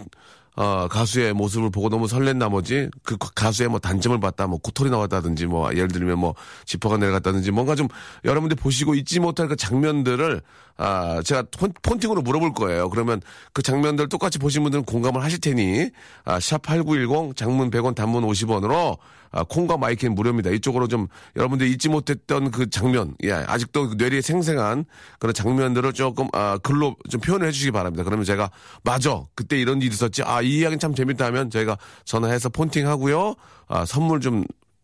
어, 0.59 0.89
가수의 0.89 1.33
모습을 1.33 1.69
보고 1.69 1.87
너무 1.87 2.09
설렌 2.09 2.37
나머지 2.37 2.89
그 3.03 3.15
가수의 3.17 3.69
뭐 3.69 3.79
단점을 3.79 4.19
봤다, 4.19 4.45
뭐 4.45 4.59
코털이 4.59 4.89
나왔다든지 4.89 5.45
뭐 5.45 5.71
예를 5.73 5.87
들면 5.87 6.19
뭐 6.19 6.35
지퍼가 6.65 6.97
내려갔다든지 6.97 7.51
뭔가 7.51 7.75
좀 7.75 7.87
여러분들 8.25 8.57
보시고 8.57 8.93
잊지 8.93 9.21
못할 9.21 9.47
그 9.47 9.55
장면들을 9.55 10.41
아, 10.75 11.21
제가 11.23 11.43
폰, 11.57 11.71
폰팅으로 11.81 12.21
물어볼 12.21 12.51
거예요. 12.55 12.89
그러면 12.89 13.21
그 13.53 13.61
장면들 13.61 14.09
똑같이 14.09 14.37
보신 14.37 14.63
분들은 14.63 14.83
공감을 14.83 15.23
하실 15.23 15.39
테니 15.39 15.91
아, 16.25 16.39
샵8910 16.39 17.37
장문 17.37 17.71
100원 17.71 17.95
단문 17.95 18.25
50원으로 18.25 18.97
아, 19.31 19.43
콩과 19.43 19.77
마이크는 19.77 20.15
무료입니다. 20.15 20.50
이쪽으로 20.51 20.88
좀 20.88 21.07
여러분들 21.36 21.67
잊지 21.67 21.89
못했던 21.89 22.51
그 22.51 22.69
장면, 22.69 23.15
예, 23.24 23.31
아직도 23.31 23.95
뇌리에 23.95 24.21
생생한 24.21 24.86
그런 25.19 25.33
장면들을 25.33 25.93
조금 25.93 26.27
아, 26.33 26.57
글로 26.57 26.95
좀 27.09 27.21
표현을 27.21 27.48
해주시기 27.48 27.71
바랍니다. 27.71 28.03
그러면 28.03 28.25
제가 28.25 28.51
맞아, 28.83 29.24
그때 29.36 29.59
이런 29.59 29.81
일이 29.81 29.93
있었지. 29.93 30.24
아, 30.24 30.41
이 30.41 30.59
이야기는 30.59 30.79
참 30.79 30.95
재밌다 30.95 31.25
하면 31.25 31.50
저희가 31.50 31.77
전화해서 32.05 32.50
폰팅하고요. 32.50 33.36
아, 33.67 33.86
선물 33.86 34.19
좀 34.19 34.43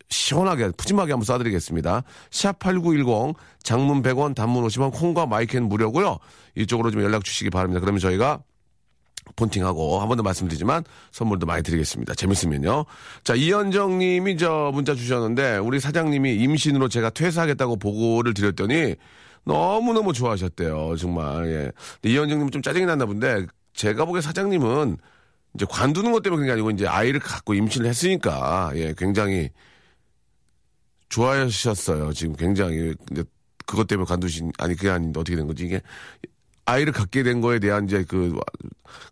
시원하게 0.09 0.71
푸짐하게 0.77 1.13
한번 1.13 1.25
쏴드리겠습니다. 1.25 2.03
샵8910 2.29 3.35
장문 3.63 4.03
100원 4.03 4.35
단문 4.35 4.63
50원 4.65 4.93
콩과 4.93 5.25
마이크는 5.25 5.67
무료고요. 5.67 6.17
이쪽으로 6.55 6.91
좀 6.91 7.01
연락 7.01 7.23
주시기 7.23 7.49
바랍니다. 7.49 7.79
그러면 7.79 7.99
저희가 7.99 8.39
폰팅하고 9.35 9.99
한 9.99 10.07
번 10.07 10.17
더 10.17 10.23
말씀드리지만 10.23 10.83
선물도 11.11 11.45
많이 11.45 11.61
드리겠습니다. 11.63 12.13
재밌으면요. 12.15 12.85
자 13.23 13.35
이현정 13.35 13.97
님이 13.99 14.37
저 14.37 14.71
문자 14.73 14.95
주셨는데 14.95 15.57
우리 15.57 15.79
사장님이 15.79 16.35
임신으로 16.35 16.87
제가 16.89 17.09
퇴사하겠다고 17.09 17.77
보고를 17.77 18.33
드렸더니 18.33 18.95
너무너무 19.43 20.13
좋아하셨대요. 20.13 20.95
정말. 20.97 21.47
예. 21.47 21.71
이현정 22.09 22.37
님은 22.39 22.51
좀 22.51 22.61
짜증이 22.61 22.85
났나 22.85 23.05
본데 23.05 23.45
제가 23.73 24.05
보기에 24.05 24.21
사장님은 24.21 24.97
이제 25.55 25.65
관두는 25.69 26.11
것 26.11 26.21
때문에 26.23 26.37
그런 26.43 26.47
게 26.47 26.51
아니고 26.53 26.71
이제 26.71 26.87
아이를 26.87 27.19
갖고 27.19 27.53
임신을 27.53 27.87
했으니까 27.87 28.71
예, 28.75 28.93
굉장히 28.97 29.49
좋아하셨어요. 31.09 32.13
지금 32.13 32.35
굉장히 32.35 32.93
그것 33.65 33.87
때문에 33.87 34.05
관두신 34.07 34.51
아니 34.59 34.75
그게 34.75 34.89
아닌데 34.89 35.19
어떻게 35.19 35.35
된 35.35 35.47
거지 35.47 35.65
이게 35.65 35.81
아이를 36.65 36.93
갖게 36.93 37.23
된 37.23 37.41
거에 37.41 37.59
대한 37.59 37.85
이제 37.85 38.03
그 38.07 38.37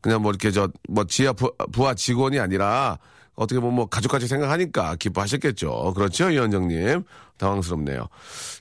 그냥 0.01 0.21
뭐 0.21 0.31
이렇게 0.31 0.51
저 0.51 0.69
뭐 0.89 1.05
지하 1.05 1.33
부, 1.33 1.53
부하 1.71 1.93
직원이 1.93 2.39
아니라 2.39 2.97
어떻게 3.35 3.59
보면 3.59 3.75
뭐 3.75 3.85
가족같이 3.87 4.27
생각하니까 4.27 4.95
기뻐하셨겠죠. 4.95 5.93
그렇죠, 5.95 6.29
이현정님. 6.29 7.03
당황스럽네요. 7.37 8.07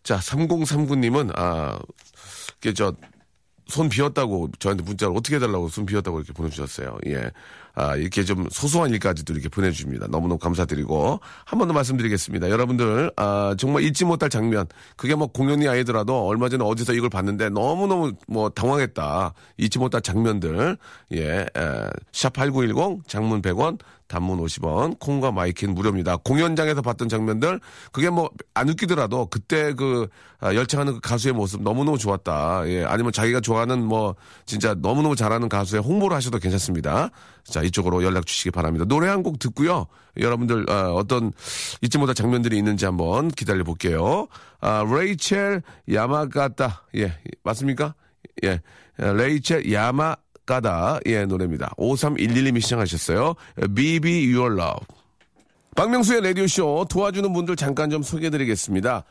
자, 0.02 0.18
3039님은 0.18 1.32
아, 1.38 1.78
이게 2.60 2.72
저 2.72 2.94
손 3.68 3.88
비었다고 3.88 4.50
저한테 4.58 4.82
문자를 4.82 5.16
어떻게 5.16 5.36
해달라고 5.36 5.68
손 5.68 5.86
비었다고 5.86 6.18
이렇게 6.18 6.32
보내주셨어요. 6.34 6.98
예. 7.06 7.30
아, 7.74 7.96
이렇게 7.96 8.24
좀 8.24 8.46
소소한 8.50 8.90
일까지도 8.90 9.32
이렇게 9.32 9.48
보내주십니다. 9.48 10.06
너무너무 10.08 10.38
감사드리고 10.38 11.20
한 11.44 11.58
번 11.58 11.68
더 11.68 11.74
말씀드리겠습니다. 11.74 12.50
여러분들 12.50 13.12
아, 13.16 13.54
정말 13.58 13.82
잊지 13.84 14.04
못할 14.04 14.28
장면 14.28 14.66
그게 14.96 15.14
뭐 15.14 15.26
공연이 15.28 15.68
아니더라도 15.68 16.26
얼마 16.26 16.48
전에 16.48 16.64
어디서 16.64 16.92
이걸 16.94 17.08
봤는데 17.08 17.48
너무너무 17.50 18.12
뭐 18.28 18.48
당황했다. 18.50 19.32
잊지 19.58 19.78
못할 19.78 20.00
장면들 20.02 20.76
예. 21.14 21.46
샵8910 22.12 23.06
장문 23.06 23.42
100원 23.42 23.78
단문 24.12 24.38
50원, 24.38 24.98
콩과 24.98 25.32
마이키는 25.32 25.74
무료입니다. 25.74 26.18
공연장에서 26.18 26.82
봤던 26.82 27.08
장면들, 27.08 27.60
그게 27.92 28.10
뭐, 28.10 28.28
안 28.52 28.68
웃기더라도, 28.68 29.26
그때 29.26 29.72
그, 29.72 30.06
아, 30.38 30.54
열창하는 30.54 30.94
그 30.94 31.00
가수의 31.00 31.32
모습 31.32 31.62
너무너무 31.62 31.96
좋았다. 31.96 32.64
예, 32.66 32.84
아니면 32.84 33.10
자기가 33.12 33.40
좋아하는 33.40 33.82
뭐, 33.82 34.14
진짜 34.44 34.74
너무너무 34.74 35.16
잘하는 35.16 35.48
가수의 35.48 35.80
홍보를 35.82 36.14
하셔도 36.14 36.38
괜찮습니다. 36.38 37.08
자, 37.44 37.62
이쪽으로 37.62 38.02
연락 38.04 38.26
주시기 38.26 38.50
바랍니다. 38.50 38.84
노래 38.86 39.08
한 39.08 39.22
곡 39.22 39.38
듣고요. 39.38 39.86
여러분들, 40.18 40.66
아, 40.68 40.90
어떤 40.92 41.32
잊지 41.80 41.96
못할 41.96 42.14
장면들이 42.14 42.58
있는지 42.58 42.84
한번 42.84 43.28
기다려 43.28 43.64
볼게요. 43.64 44.26
아, 44.60 44.84
레이첼 44.84 45.62
야마가타. 45.90 46.82
예, 46.96 47.16
맞습니까? 47.44 47.94
예, 48.44 48.60
레이첼 48.98 49.72
야마가타 49.72 51.00
예 51.06 51.24
노래입니다. 51.24 51.72
5311님이 51.78 52.60
신청하셨어요. 52.60 53.34
Be 53.74 54.04
Be 54.04 54.34
Your 54.34 54.60
Love. 54.60 54.86
박명수의 55.74 56.22
라디오쇼 56.22 56.86
도와주는 56.90 57.32
분들 57.32 57.56
잠깐 57.56 57.90
좀 57.90 58.02
소개해드리겠습니다. 58.02 59.04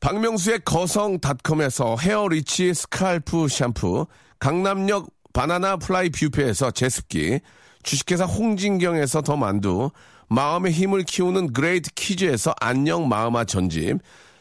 박명수의 0.00 0.60
거성닷컴에서 0.64 1.96
헤어리치 1.96 2.74
scalp 2.74 3.46
샴푸, 3.48 4.06
강남역 4.38 5.08
바나나 5.32 5.76
플라이 5.76 6.10
뷔페에서 6.10 6.72
제습기, 6.72 7.40
주식회사 7.82 8.24
홍진경에서 8.24 9.22
더 9.22 9.36
만두, 9.36 9.90
마음의 10.28 10.72
힘을 10.72 11.02
키우는 11.04 11.52
그레이트 11.52 11.90
키즈에서 11.94 12.54
안녕 12.58 13.08
마음아 13.08 13.44
전집, 13.44 13.98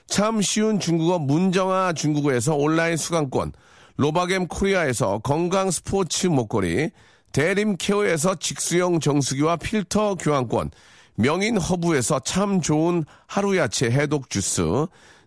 참 0.07 0.41
쉬운 0.41 0.79
중국어 0.79 1.19
문정아 1.19 1.93
중국어에서 1.93 2.55
온라인 2.55 2.97
수강권, 2.97 3.51
로바겜 3.97 4.47
코리아에서 4.47 5.19
건강 5.19 5.71
스포츠 5.71 6.27
목걸이, 6.27 6.89
대림 7.31 7.77
케어에서 7.77 8.35
직수형 8.35 8.99
정수기와 8.99 9.57
필터 9.57 10.15
교환권, 10.15 10.71
명인 11.15 11.57
허브에서 11.57 12.19
참 12.19 12.61
좋은 12.61 13.05
하루 13.27 13.57
야채 13.57 13.89
해독 13.89 14.29
주스, 14.29 14.61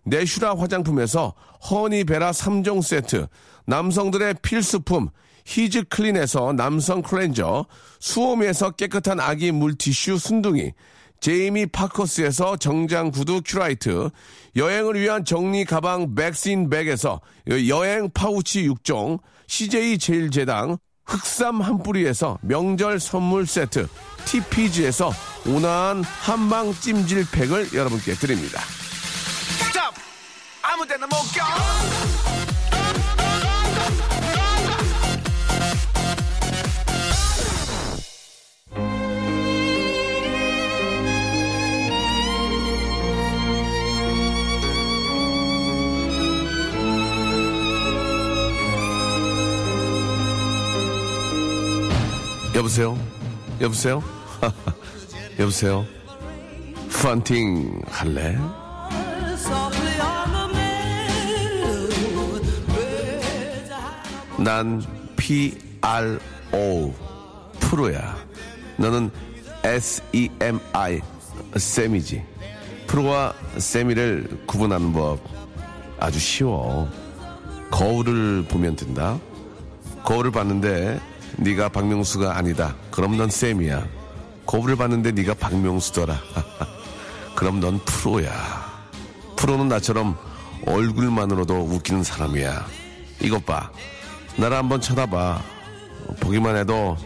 내슈라 0.03 0.55
화장품에서 0.55 1.33
허니베라 1.69 2.31
3종 2.31 2.81
세트, 2.81 3.27
남성들의 3.65 4.35
필수품 4.41 5.09
히즈 5.45 5.85
클린에서 5.85 6.53
남성 6.53 7.01
클렌저, 7.01 7.65
수오미에서 7.99 8.71
깨끗한 8.71 9.19
아기 9.19 9.51
물티슈 9.51 10.17
순둥이, 10.17 10.73
제이미 11.19 11.65
파커스에서 11.65 12.57
정장 12.57 13.11
구두 13.11 13.41
큐라이트, 13.43 14.09
여행을 14.55 14.99
위한 14.99 15.25
정리 15.25 15.65
가방 15.65 16.15
백신 16.15 16.69
백에서 16.69 17.21
여행 17.67 18.09
파우치 18.13 18.67
6종, 18.69 19.19
CJ 19.47 19.97
제일제당, 19.97 20.77
흑삼 21.05 21.61
한 21.61 21.83
뿌리에서 21.83 22.37
명절 22.41 22.99
선물 22.99 23.45
세트, 23.47 23.87
TPG에서 24.25 25.11
온화한 25.47 26.03
한방 26.03 26.73
찜질팩을 26.73 27.73
여러분께 27.73 28.13
드립니다. 28.13 28.61
아무 30.75 30.85
데나 30.85 31.07
못 31.07 31.15
껴! 31.33 32.44
여보세요? 52.55 52.97
여보세요? 53.59 54.01
여보세요? 55.37 55.85
펀팅 57.03 57.81
할래? 57.89 58.37
난 64.37 64.81
PRO 65.17 66.93
프로야. 67.59 68.15
너는 68.77 69.11
SEMI 69.65 71.01
쌤이지. 71.57 72.23
프로와 72.87 73.33
세미를 73.57 74.43
구분하는 74.45 74.93
법 74.93 75.19
아주 75.99 76.19
쉬워. 76.19 76.89
거울을 77.69 78.45
보면 78.47 78.77
된다. 78.77 79.19
거울을 80.05 80.31
봤는데 80.31 81.01
네가 81.37 81.69
박명수가 81.69 82.37
아니다. 82.37 82.75
그럼 82.91 83.17
넌 83.17 83.29
쌤이야. 83.29 83.85
거부를 84.45 84.75
받는데 84.75 85.11
네가 85.11 85.33
박명수더라. 85.35 86.19
그럼 87.35 87.59
넌 87.59 87.79
프로야. 87.79 88.31
프로는 89.35 89.67
나처럼 89.67 90.17
얼굴만으로도 90.65 91.53
웃기는 91.55 92.03
사람이야. 92.03 92.65
이것 93.21 93.45
봐. 93.45 93.69
나를 94.37 94.57
한번 94.57 94.79
쳐다봐. 94.81 95.41
보기만 96.19 96.55
해도 96.55 96.97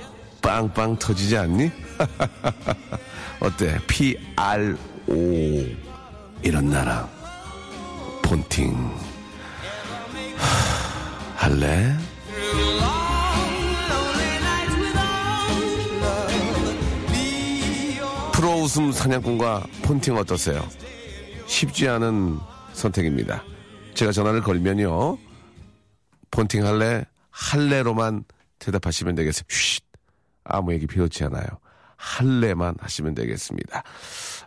빵빵 0.41 0.97
터지지 0.99 1.37
않니? 1.37 1.71
어때? 3.39 3.79
P-R-O. 3.87 5.15
이런 6.41 6.69
나랑 6.69 7.09
폰팅. 8.23 8.95
하, 10.37 11.45
할래? 11.45 11.97
웃음 18.69 18.91
사냥꾼과 18.91 19.65
폰팅 19.81 20.15
어떠세요? 20.15 20.63
쉽지 21.47 21.87
않은 21.87 22.37
선택입니다. 22.73 23.43
제가 23.95 24.11
전화를 24.11 24.43
걸면요. 24.43 25.17
폰팅 26.29 26.67
할래? 26.67 27.03
할래로만 27.31 28.25
대답하시면 28.59 29.15
되겠습니다. 29.15 29.51
쉿. 29.51 29.81
아무 30.43 30.71
얘기 30.71 30.85
필요치 30.85 31.23
않아요. 31.23 31.47
할래만 31.97 32.75
하시면 32.79 33.15
되겠습니다. 33.15 33.81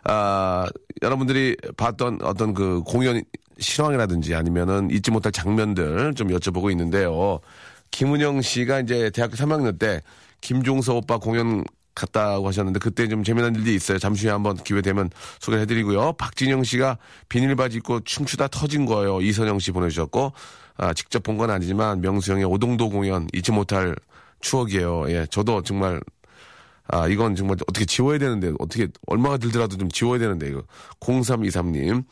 아, 0.05 0.67
여러분들이 1.01 1.57
봤던 1.75 2.19
어떤 2.21 2.53
그 2.53 2.81
공연 2.83 3.21
실황이라든지 3.59 4.35
아니면은 4.35 4.89
잊지 4.89 5.11
못할 5.11 5.33
장면들 5.33 6.13
좀 6.13 6.29
여쭤보고 6.29 6.71
있는데요. 6.71 7.41
김은영 7.91 8.41
씨가 8.41 8.79
이제 8.79 9.09
대학교 9.09 9.35
3학년 9.35 9.77
때 9.77 10.01
김종서 10.39 10.95
오빠 10.95 11.17
공연 11.17 11.65
갔다고 11.95 12.47
하셨는데 12.47 12.79
그때 12.79 13.07
좀 13.07 13.23
재미난 13.23 13.55
일이 13.55 13.75
있어요. 13.75 13.99
잠시 13.99 14.25
후에 14.25 14.31
한번 14.31 14.55
기회 14.57 14.81
되면 14.81 15.09
소개를 15.39 15.61
해드리고요. 15.63 16.13
박진영 16.13 16.63
씨가 16.63 16.97
비닐 17.29 17.55
바지 17.55 17.77
입고 17.77 18.01
춤추다 18.01 18.47
터진 18.47 18.85
거예요. 18.85 19.21
이선영 19.21 19.59
씨 19.59 19.71
보내주셨고 19.71 20.33
아, 20.77 20.93
직접 20.93 21.21
본 21.21 21.37
건 21.37 21.49
아니지만 21.51 22.01
명수 22.01 22.31
형의 22.31 22.45
오동도 22.45 22.89
공연 22.89 23.27
잊지 23.33 23.51
못할 23.51 23.95
추억이에요. 24.41 25.09
예, 25.09 25.27
저도 25.29 25.61
정말 25.61 26.01
아 26.87 27.07
이건 27.07 27.35
정말 27.35 27.57
어떻게 27.67 27.85
지워야 27.85 28.17
되는데 28.17 28.51
어떻게 28.59 28.87
얼마가 29.07 29.37
들더라도 29.37 29.77
좀 29.77 29.89
지워야 29.89 30.19
되는데 30.19 30.47
이거 30.49 30.63
0323님 30.99 32.03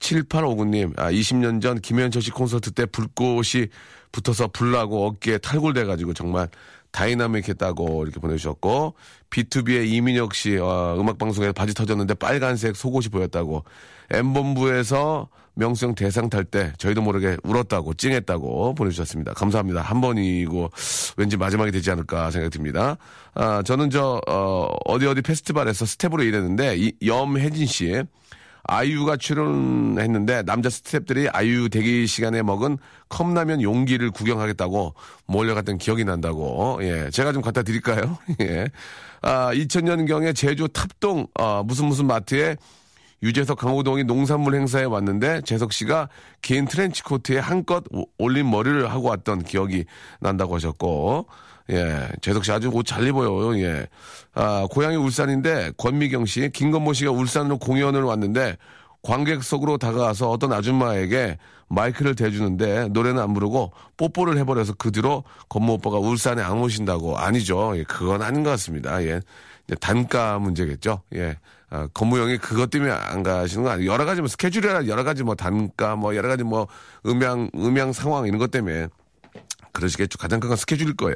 7859님, 0.00 0.98
아, 0.98 1.10
20년 1.10 1.60
전 1.60 1.78
김현철 1.80 2.22
씨 2.22 2.30
콘서트 2.30 2.70
때 2.70 2.86
불꽃이 2.86 3.66
붙어서 4.12 4.48
불나고 4.48 5.06
어깨에 5.06 5.38
탈골돼가지고 5.38 6.14
정말 6.14 6.48
다이나믹했다고 6.92 8.04
이렇게 8.04 8.20
보내주셨고, 8.20 8.94
B2B의 9.30 9.88
이민혁 9.90 10.34
씨, 10.34 10.56
어, 10.58 10.96
음악 10.98 11.18
방송에서 11.18 11.52
바지 11.52 11.74
터졌는데 11.74 12.14
빨간색 12.14 12.76
속옷이 12.76 13.08
보였다고, 13.08 13.64
M본부에서 14.10 15.28
명수형 15.54 15.94
대상 15.94 16.30
탈 16.30 16.44
때 16.44 16.72
저희도 16.78 17.02
모르게 17.02 17.36
울었다고, 17.44 17.94
찡했다고 17.94 18.74
보내주셨습니다. 18.74 19.34
감사합니다. 19.34 19.82
한 19.82 20.00
번이고 20.00 20.70
왠지 21.16 21.36
마지막이 21.36 21.70
되지 21.70 21.90
않을까 21.90 22.30
생각이 22.30 22.50
듭니다. 22.50 22.96
아, 23.34 23.62
저는 23.62 23.90
저, 23.90 24.20
어, 24.28 24.68
어디 24.86 25.06
어디 25.06 25.22
페스티벌에서 25.22 25.84
스텝으로 25.86 26.22
일했는데, 26.22 26.76
이 26.78 26.92
염혜진 27.04 27.66
씨, 27.66 28.02
아이유가 28.64 29.16
출연했는데 29.16 30.42
남자 30.42 30.70
스태프들이 30.70 31.28
아이유 31.30 31.68
대기 31.68 32.06
시간에 32.06 32.42
먹은 32.42 32.78
컵라면 33.08 33.62
용기를 33.62 34.10
구경하겠다고 34.10 34.94
몰려갔던 35.26 35.78
기억이 35.78 36.04
난다고. 36.04 36.78
예. 36.82 37.10
제가 37.10 37.32
좀 37.32 37.42
갖다 37.42 37.62
드릴까요? 37.62 38.18
예. 38.40 38.68
아, 39.22 39.52
2000년경에 39.52 40.34
제주 40.34 40.68
탑동, 40.68 41.26
아, 41.34 41.62
무슨 41.64 41.86
무슨 41.86 42.06
마트에 42.06 42.56
유재석 43.22 43.58
강호동이 43.58 44.04
농산물 44.04 44.54
행사에 44.54 44.84
왔는데 44.84 45.42
재석 45.42 45.72
씨가 45.72 46.08
긴 46.40 46.66
트렌치 46.66 47.02
코트에 47.02 47.38
한껏 47.38 47.84
오- 47.92 48.06
올린 48.18 48.50
머리를 48.50 48.90
하고 48.90 49.08
왔던 49.08 49.44
기억이 49.44 49.84
난다고 50.20 50.54
하셨고, 50.54 51.26
예, 51.70 52.08
재석 52.22 52.44
씨 52.44 52.50
아주 52.52 52.68
옷 52.72 52.86
잘 52.86 53.06
입어요. 53.06 53.56
예. 53.60 53.86
아, 54.34 54.66
고향이 54.70 54.96
울산인데 54.96 55.72
권미경 55.76 56.24
씨, 56.26 56.50
김건모 56.50 56.94
씨가 56.94 57.10
울산으로 57.10 57.58
공연을 57.58 58.02
왔는데 58.02 58.56
관객석으로 59.02 59.78
다가와서 59.78 60.30
어떤 60.30 60.52
아줌마에게 60.52 61.38
마이크를 61.68 62.14
대주는데 62.16 62.88
노래는 62.88 63.22
안 63.22 63.32
부르고 63.32 63.72
뽀뽀를 63.96 64.36
해버려서 64.38 64.74
그 64.78 64.90
뒤로 64.90 65.24
건모 65.48 65.74
오빠가 65.74 65.98
울산에 65.98 66.42
안 66.42 66.58
오신다고 66.58 67.16
아니죠. 67.18 67.74
예, 67.76 67.84
그건 67.84 68.22
아닌 68.22 68.42
것 68.42 68.50
같습니다. 68.50 69.02
예. 69.04 69.20
단가 69.80 70.38
문제겠죠. 70.40 71.02
예. 71.14 71.36
아, 71.70 71.88
건무 71.94 72.18
형이 72.18 72.38
그것 72.38 72.70
때문에 72.70 72.90
안 72.90 73.22
가시는 73.22 73.64
거 73.64 73.70
아니에요. 73.70 73.90
여러 73.92 74.04
가지 74.04 74.20
뭐 74.20 74.28
스케줄이나 74.28 74.86
여러 74.88 75.04
가지 75.04 75.22
뭐 75.22 75.34
단가 75.36 75.94
뭐 75.96 76.16
여러 76.16 76.28
가지 76.28 76.42
뭐 76.42 76.66
음향, 77.06 77.50
음향 77.54 77.92
상황 77.92 78.26
이런 78.26 78.38
것 78.38 78.50
때문에 78.50 78.88
그러시겠죠. 79.72 80.18
가장 80.18 80.40
큰 80.40 80.48
건 80.48 80.56
스케줄일 80.56 80.96
거예요. 80.96 81.14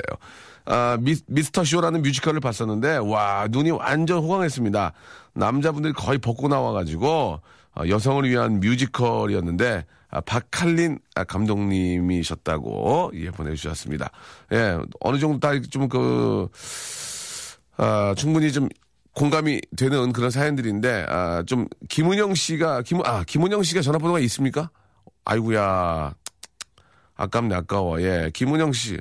아, 0.66 0.96
미, 1.00 1.16
미스터 1.26 1.64
쇼라는 1.64 2.02
뮤지컬을 2.02 2.40
봤었는데, 2.40 2.98
와, 2.98 3.46
눈이 3.50 3.72
완전 3.72 4.18
호강했습니다. 4.20 4.92
남자분들이 5.34 5.92
거의 5.92 6.18
벗고 6.18 6.46
나와가지고, 6.48 7.40
아, 7.74 7.86
여성을 7.88 8.24
위한 8.30 8.60
뮤지컬이었는데, 8.60 9.84
아, 10.10 10.20
박칼린 10.20 11.00
아, 11.16 11.24
감독님이셨다고, 11.24 13.10
예, 13.14 13.30
보내주셨습니다. 13.30 14.10
예, 14.52 14.78
어느 15.00 15.18
정도 15.18 15.40
다 15.40 15.58
좀 15.68 15.88
그, 15.88 16.48
아, 17.76 18.14
충분히 18.16 18.52
좀 18.52 18.68
공감이 19.14 19.60
되는 19.76 20.12
그런 20.12 20.30
사연들인데, 20.30 21.06
아, 21.08 21.42
좀, 21.46 21.68
김은영 21.88 22.34
씨가, 22.34 22.82
김, 22.82 23.00
아, 23.04 23.22
김은영 23.24 23.62
씨가 23.62 23.80
전화번호가 23.80 24.18
있습니까? 24.20 24.70
아이구야. 25.24 26.14
아깝네, 27.16 27.54
아까워. 27.54 28.02
예, 28.02 28.30
김은영 28.34 28.72
씨. 28.72 28.98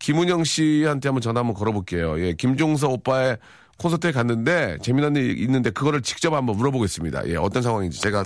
김은영 0.00 0.42
씨한테 0.42 1.08
한번 1.08 1.22
전화 1.22 1.40
한번 1.40 1.54
걸어볼게요. 1.54 2.20
예, 2.20 2.32
김종서 2.32 2.88
오빠의 2.88 3.38
콘서트에 3.78 4.10
갔는데 4.10 4.78
재미난 4.82 5.14
일 5.14 5.38
있는데 5.38 5.70
그거를 5.70 6.02
직접 6.02 6.34
한번 6.34 6.56
물어보겠습니다. 6.56 7.28
예, 7.28 7.36
어떤 7.36 7.62
상황인지 7.62 8.00
제가 8.00 8.24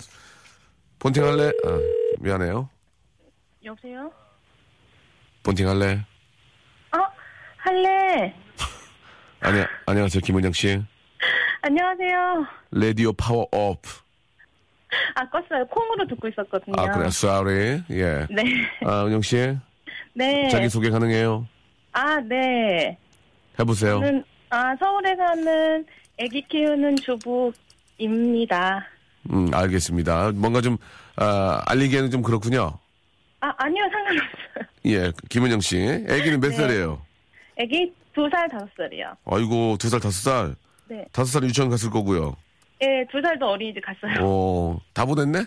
폰팅 0.98 1.22
할래? 1.22 1.48
아, 1.48 1.78
미안해요. 2.20 2.70
여보세요? 3.62 4.10
폰팅 5.42 5.68
할래? 5.68 6.04
어, 6.92 6.98
할래. 7.58 8.34
아니, 9.40 9.62
안녕하세요, 9.84 10.22
김은영 10.22 10.52
씨. 10.52 10.82
안녕하세요. 11.66 12.46
radio 12.70 13.12
power 13.12 13.44
up. 13.50 13.80
아, 15.16 15.28
껐어요. 15.28 15.68
콩으로 15.68 16.06
듣고 16.06 16.28
있었거든요. 16.28 16.76
아, 16.80 16.92
그래, 16.92 17.06
sorry. 17.06 17.82
예. 17.90 18.24
네. 18.30 18.44
아, 18.84 19.04
은영 19.04 19.20
씨. 19.20 19.36
네. 20.14 20.48
자기 20.48 20.68
소개 20.68 20.90
가능해요? 20.90 21.44
아, 21.90 22.20
네. 22.20 22.96
해보세요. 23.58 23.98
저는, 23.98 24.22
아, 24.50 24.76
서울에 24.76 25.16
사는 25.16 25.84
아기 26.20 26.40
키우는 26.42 26.94
주부입니다. 26.98 28.86
음, 29.32 29.52
알겠습니다. 29.52 30.30
뭔가 30.36 30.60
좀, 30.60 30.76
아, 31.16 31.60
알리기에는 31.66 32.12
좀 32.12 32.22
그렇군요. 32.22 32.78
아, 33.40 33.52
아니요, 33.58 33.82
상관없어요. 33.90 34.66
예, 34.86 35.12
김은영 35.28 35.60
씨. 35.60 35.78
애기는 35.78 36.38
몇 36.38 36.50
네. 36.50 36.54
살이에요? 36.54 37.02
아기 37.58 37.92
두 38.14 38.28
살, 38.30 38.48
다섯 38.48 38.68
살이요. 38.76 39.16
아이고, 39.24 39.76
두 39.80 39.88
살, 39.88 39.98
다섯 39.98 40.30
살. 40.30 40.54
네. 40.88 41.04
다섯 41.12 41.30
살 41.40 41.44
유치원 41.44 41.70
갔을 41.70 41.90
거고요. 41.90 42.36
예, 42.82 43.06
두 43.10 43.20
살도 43.20 43.46
어린이집 43.46 43.82
갔어요. 43.84 44.14
어, 44.20 44.78
다 44.92 45.04
보냈네? 45.04 45.44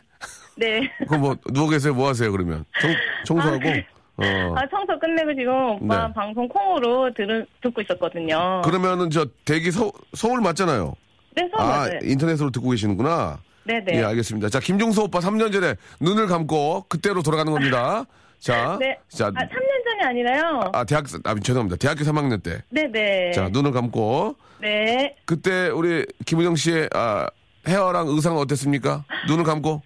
네. 0.57 0.91
그럼 1.07 1.21
뭐, 1.21 1.37
누워 1.53 1.69
계세요? 1.69 1.93
뭐 1.93 2.07
하세요, 2.09 2.31
그러면? 2.31 2.65
청, 2.81 2.91
청소하고? 3.25 3.69
어. 4.17 4.55
아, 4.55 4.67
청소 4.69 4.99
끝내고 4.99 5.33
지금 5.33 5.53
오빠 5.53 6.07
네. 6.07 6.13
방송 6.13 6.47
콩으로 6.47 7.13
들, 7.13 7.45
듣고 7.61 7.81
있었거든요. 7.81 8.61
그러면은 8.65 9.09
저 9.09 9.25
대기 9.45 9.71
서, 9.71 9.91
서울 10.13 10.41
맞잖아요. 10.41 10.93
네, 11.35 11.49
서울 11.55 11.69
아, 11.69 11.77
맞아요. 11.77 11.99
인터넷으로 12.03 12.49
듣고 12.49 12.71
계시는구나. 12.71 13.39
네네. 13.63 13.99
예, 13.99 14.03
알겠습니다. 14.03 14.49
자, 14.49 14.59
김종서 14.59 15.03
오빠 15.03 15.19
3년 15.19 15.53
전에 15.53 15.75
눈을 16.01 16.27
감고 16.27 16.85
그때로 16.89 17.21
돌아가는 17.21 17.51
겁니다. 17.51 18.03
자, 18.39 18.77
네. 18.79 18.97
자, 19.09 19.27
아, 19.27 19.31
3년 19.31 19.68
전이 19.99 20.07
아니라요. 20.07 20.61
아, 20.73 20.83
대학, 20.83 21.05
아, 21.25 21.35
죄송합니다. 21.35 21.75
대학교 21.77 22.03
3학년 22.03 22.41
때. 22.41 22.61
네네. 22.69 23.31
자, 23.31 23.49
눈을 23.49 23.71
감고 23.71 24.35
네. 24.61 25.15
그때 25.25 25.67
우리 25.69 26.05
김은영 26.25 26.55
씨의 26.55 26.89
아, 26.93 27.27
헤어랑 27.67 28.07
의상은 28.07 28.39
어땠습니까? 28.39 29.03
눈을 29.27 29.43
감고? 29.43 29.81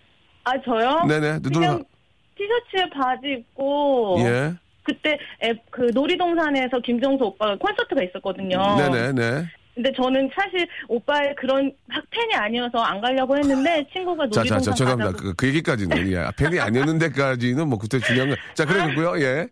아, 0.45 0.52
저요? 0.63 1.04
네네. 1.08 1.39
눈을 1.41 1.52
그냥 1.52 1.71
감- 1.78 1.84
티셔츠에 2.38 2.89
바지 2.93 3.28
입고. 3.39 4.17
예. 4.19 4.54
그때 4.84 5.17
에, 5.41 5.54
그 5.71 5.89
놀이동산에서 5.93 6.80
김정수 6.84 7.23
오빠가 7.23 7.56
콘서트가 7.58 8.04
있었거든요. 8.04 8.58
네네네. 8.78 9.45
근데 9.76 9.91
저는 9.95 10.30
사실 10.36 10.67
오빠의 10.88 11.34
그런 11.36 11.71
학 11.89 12.04
팬이 12.12 12.36
아니어서 12.36 12.78
안 12.80 13.02
가려고 13.02 13.36
했는데 13.38 13.88
친구가 13.91 14.26
자, 14.26 14.30
자, 14.32 14.39
놀이동산 14.41 14.73
자, 14.73 14.73
죄송합니다. 14.73 15.12
그, 15.19 15.34
그 15.36 15.47
얘기까지는. 15.47 16.12
예. 16.12 16.26
팬이 16.38 16.60
아니었는데까지는 16.60 17.67
뭐 17.67 17.80
그때 17.80 17.97
중요한 17.99 18.30
거. 18.32 18.36
자, 18.54 18.65
그래, 18.65 18.93
그고요 18.93 19.19
예. 19.23 19.47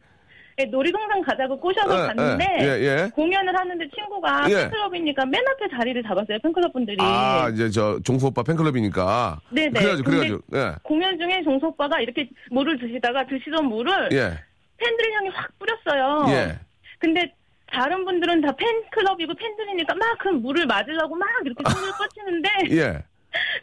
예, 0.60 0.66
놀이동산 0.66 1.22
가자고 1.22 1.60
꼬셔서 1.60 1.94
예, 2.04 2.08
갔는데 2.08 2.46
예, 2.62 2.66
예. 2.66 3.10
공연을 3.16 3.58
하는데 3.58 3.90
친구가 3.96 4.46
예. 4.50 4.56
팬클럽이니까 4.56 5.26
맨 5.26 5.42
앞에 5.48 5.76
자리를 5.78 6.04
잡았어요. 6.04 6.38
팬클럽 6.44 6.74
분들이. 6.74 6.98
아, 7.00 7.50
이제 7.54 7.70
저 7.70 8.00
종수 8.04 8.28
오빠 8.28 8.44
팬클럽이니까. 8.44 9.40
네네. 9.50 9.72
그래가지고, 9.72 10.10
근데 10.12 10.28
그래가지고, 10.28 10.58
예. 10.58 10.76
공연 10.84 11.18
중에 11.18 11.42
종수 11.44 11.68
오빠가 11.68 12.00
이렇게 12.02 12.30
물을 12.52 12.78
드시다가 12.80 13.26
드시던 13.26 13.66
물을 13.66 14.10
예. 14.12 14.38
팬들 14.78 15.14
향해 15.14 15.30
확 15.34 15.50
뿌렸어요. 15.60 16.26
예. 16.36 16.60
근데 17.00 17.34
다른 17.72 18.04
분들은 18.06 18.42
다 18.42 18.52
팬클럽이고 18.56 19.34
팬들이니까 19.34 19.96
막 19.96 20.18
그 20.20 20.28
물을 20.30 20.66
맞으려고 20.68 21.16
막 21.16 21.28
이렇게 21.46 21.64
손을 21.68 21.90
뻗치는데 21.98 22.50
예. 22.72 23.04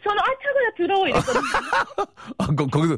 저는 0.03 0.19
아 0.19 0.25
차고야 0.25 0.69
들어오 0.75 1.07
이랬거든요. 1.07 1.41
아, 2.39 2.45
거, 2.47 2.65
거기서, 2.67 2.97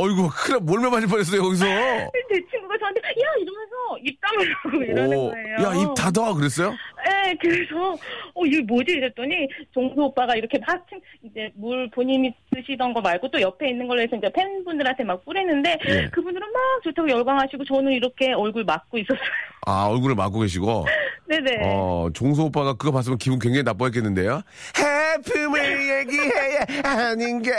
어이구, 0.00 0.30
큰일, 0.32 0.60
몰매 0.60 0.88
맞을 0.88 1.08
뻔했어요, 1.08 1.42
거기서. 1.42 1.64
제 1.66 2.46
친구가 2.50 2.78
저한테 2.78 3.00
야 3.00 3.26
이러면서 3.36 3.74
입 4.02 4.18
다물라고 4.20 4.82
이러는 4.82 5.16
오, 5.16 5.30
거예요. 5.30 5.54
야, 5.62 5.74
입 5.82 5.94
닫아, 5.94 6.34
그랬어요? 6.34 6.70
네, 7.06 7.34
그래서 7.40 7.92
어 8.34 8.44
이게 8.46 8.60
뭐지 8.62 8.92
이랬더니 8.92 9.48
종수 9.72 10.00
오빠가 10.00 10.34
이렇게 10.34 10.58
막 10.66 10.86
친- 10.88 11.00
이제 11.22 11.50
물 11.54 11.88
본인이 11.90 12.32
드시던 12.54 12.92
거 12.92 13.00
말고 13.00 13.30
또 13.30 13.40
옆에 13.40 13.70
있는 13.70 13.86
걸로 13.88 14.00
해서 14.02 14.16
이제 14.16 14.30
팬분들한테 14.32 15.04
막 15.04 15.24
뿌리는데 15.24 15.78
예. 15.88 16.08
그분들은 16.12 16.46
막 16.52 16.60
좋다고 16.84 17.08
열광하시고 17.08 17.64
저는 17.64 17.92
이렇게 17.92 18.32
얼굴 18.32 18.64
막고 18.64 18.98
있었어요. 18.98 19.18
아, 19.66 19.86
얼굴을 19.90 20.14
막고 20.14 20.40
계시고. 20.40 20.86
네네. 21.28 21.60
어, 21.64 22.08
종수 22.14 22.42
오빠가 22.44 22.72
그거 22.72 22.90
봤으면 22.90 23.18
기분 23.18 23.38
굉장히 23.38 23.62
나빠했겠는데요? 23.64 24.40
해품을 24.78 25.60
얘기해야 26.00 26.64
하는 26.84 27.42
게, 27.42 27.50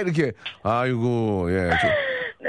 이렇게. 0.00 0.32
아이고, 0.62 1.48
예. 1.52 1.68
저, 1.70 1.88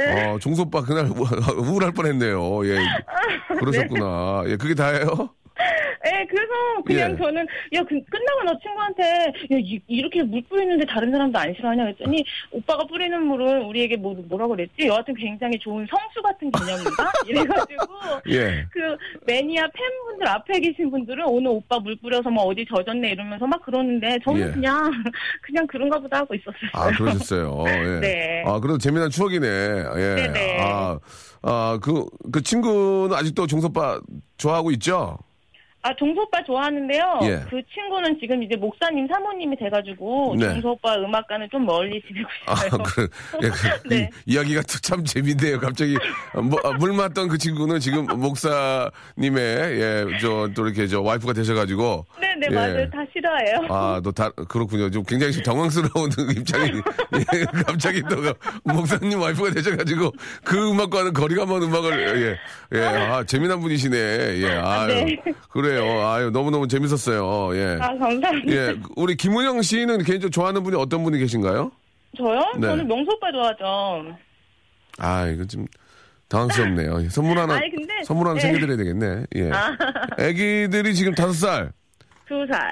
어, 0.09 0.39
종수 0.39 0.63
오빠 0.63 0.81
그날 0.81 1.05
우- 1.07 1.25
우울할 1.61 1.91
뻔 1.91 2.05
했네요. 2.07 2.65
예. 2.67 2.77
그러셨구나. 3.59 4.43
예, 4.47 4.55
그게 4.57 4.73
다예요? 4.75 5.29
네, 6.03 6.25
그래서 6.27 6.51
그냥 6.85 7.11
예. 7.11 7.17
저는 7.17 7.45
야 7.73 7.83
그, 7.83 7.99
끝나고 8.05 8.43
나 8.43 8.57
친구한테 8.59 9.03
야 9.03 9.57
이, 9.87 10.01
렇게물 10.01 10.41
뿌리는데 10.49 10.85
다른 10.85 11.11
사람도 11.11 11.37
안 11.37 11.53
싫어하냐 11.53 11.83
그랬더니 11.83 12.23
오빠가 12.51 12.85
뿌리는 12.85 13.21
물은 13.21 13.63
우리에게 13.63 13.97
뭐 13.97 14.15
뭐라 14.27 14.47
그랬지 14.47 14.87
여하튼 14.87 15.13
굉장히 15.15 15.59
좋은 15.59 15.87
성수 15.89 16.21
같은 16.21 16.51
개념인가 16.51 17.11
이래가지고 17.27 17.85
예. 18.29 18.65
그 18.71 18.97
매니아 19.27 19.67
팬분들 19.67 20.27
앞에 20.27 20.59
계신 20.59 20.89
분들은 20.89 21.25
오늘 21.25 21.51
오빠 21.51 21.79
물 21.79 21.95
뿌려서 21.97 22.29
뭐 22.29 22.45
어디 22.45 22.65
젖었네 22.65 23.11
이러면서 23.11 23.45
막 23.45 23.61
그러는데 23.63 24.17
저는 24.23 24.47
예. 24.47 24.51
그냥 24.51 24.91
그냥 25.41 25.67
그런가 25.67 25.99
보다 25.99 26.17
하고 26.17 26.33
있었어요. 26.33 26.71
아, 26.73 26.89
그러셨어요. 26.91 27.63
예. 27.67 27.99
네. 28.01 28.43
아, 28.45 28.59
그래도 28.59 28.77
재미난 28.77 29.09
추억이네. 29.09 29.47
예. 29.47 30.15
네네. 30.15 30.57
아, 30.61 30.99
아, 31.43 31.79
그, 31.81 32.05
그 32.31 32.41
친구는 32.41 33.15
아직도 33.15 33.47
종수 33.47 33.67
오빠 33.67 33.99
좋아하고 34.37 34.71
있죠? 34.71 35.17
아 35.83 35.93
종수 35.95 36.21
오빠 36.21 36.43
좋아하는데요. 36.43 37.19
예. 37.23 37.41
그 37.49 37.59
친구는 37.73 38.19
지금 38.19 38.43
이제 38.43 38.55
목사님 38.55 39.07
사모님이 39.07 39.57
돼가지고 39.57 40.35
네. 40.37 40.53
종수 40.53 40.69
오빠 40.69 40.95
음악과는 40.95 41.49
좀 41.51 41.65
멀리 41.65 41.99
지내고 42.07 42.29
아, 42.45 42.53
있어요. 42.53 42.83
그, 42.83 43.09
예, 43.41 43.49
그, 43.49 43.87
네. 43.89 44.09
이, 44.25 44.33
이야기가 44.33 44.61
또참 44.61 45.03
재밌네요. 45.03 45.59
갑자기, 45.59 45.97
뭐, 46.35 46.59
아, 46.63 46.71
물 46.73 46.93
맞던 46.93 47.29
그 47.29 47.37
친구는 47.39 47.79
지금 47.79 48.05
목사님의, 48.05 48.91
예, 49.41 50.05
저, 50.21 50.49
또 50.55 50.67
이렇게 50.67 50.85
저 50.85 51.01
와이프가 51.01 51.33
되셔가지고. 51.33 52.05
네네 52.19 52.47
예. 52.51 52.55
맞아요 52.55 52.89
다 52.91 52.99
싫어해요. 53.11 53.67
아, 53.69 54.01
또 54.03 54.11
다, 54.11 54.29
그렇군요. 54.29 54.89
좀 54.91 55.03
굉장히 55.03 55.33
좀 55.33 55.41
당황스러운 55.41 56.11
그 56.11 56.31
입장이, 56.37 56.69
예, 57.33 57.45
갑자기 57.65 58.03
또그 58.03 58.33
목사님 58.65 59.19
와이프가 59.19 59.51
되셔가지고 59.51 60.11
그 60.43 60.69
음악과는 60.69 61.13
거리가 61.13 61.47
먼 61.47 61.63
음악을, 61.63 62.37
예, 62.71 62.77
예, 62.77 62.85
아, 62.85 63.23
재미난 63.23 63.59
분이시네. 63.61 63.97
예, 63.97 64.47
아유. 64.51 64.87
네. 64.87 65.17
그래 65.49 65.70
요. 65.75 66.07
아유, 66.07 66.29
너무너무 66.31 66.67
재밌었어요. 66.67 67.55
예. 67.55 67.77
아 67.81 67.87
감사합니다. 67.97 68.47
예, 68.47 68.75
우리 68.95 69.15
김은영 69.15 69.61
씨는 69.61 69.99
개인적으로 70.03 70.29
좋아하는 70.29 70.63
분이 70.63 70.75
어떤 70.77 71.03
분이 71.03 71.17
계신가요? 71.19 71.71
저요? 72.17 72.39
네. 72.57 72.67
저는 72.67 72.87
명수 72.87 73.11
오빠 73.11 73.31
좋아하죠. 73.31 74.17
아, 74.99 75.27
이거 75.27 75.45
좀 75.45 75.65
당황스럽네요. 76.27 77.03
예, 77.03 77.09
선물 77.09 77.37
하나, 77.37 77.55
아니, 77.55 77.69
근데- 77.71 78.03
선물 78.05 78.27
하나 78.27 78.35
네. 78.35 78.41
챙겨드려야 78.41 78.77
되겠네. 78.77 79.25
예. 79.35 79.51
아. 79.51 79.75
애기들이 80.19 80.93
지금 80.95 81.13
다섯 81.13 81.33
살. 81.33 81.71
두 82.27 82.45
살. 82.51 82.71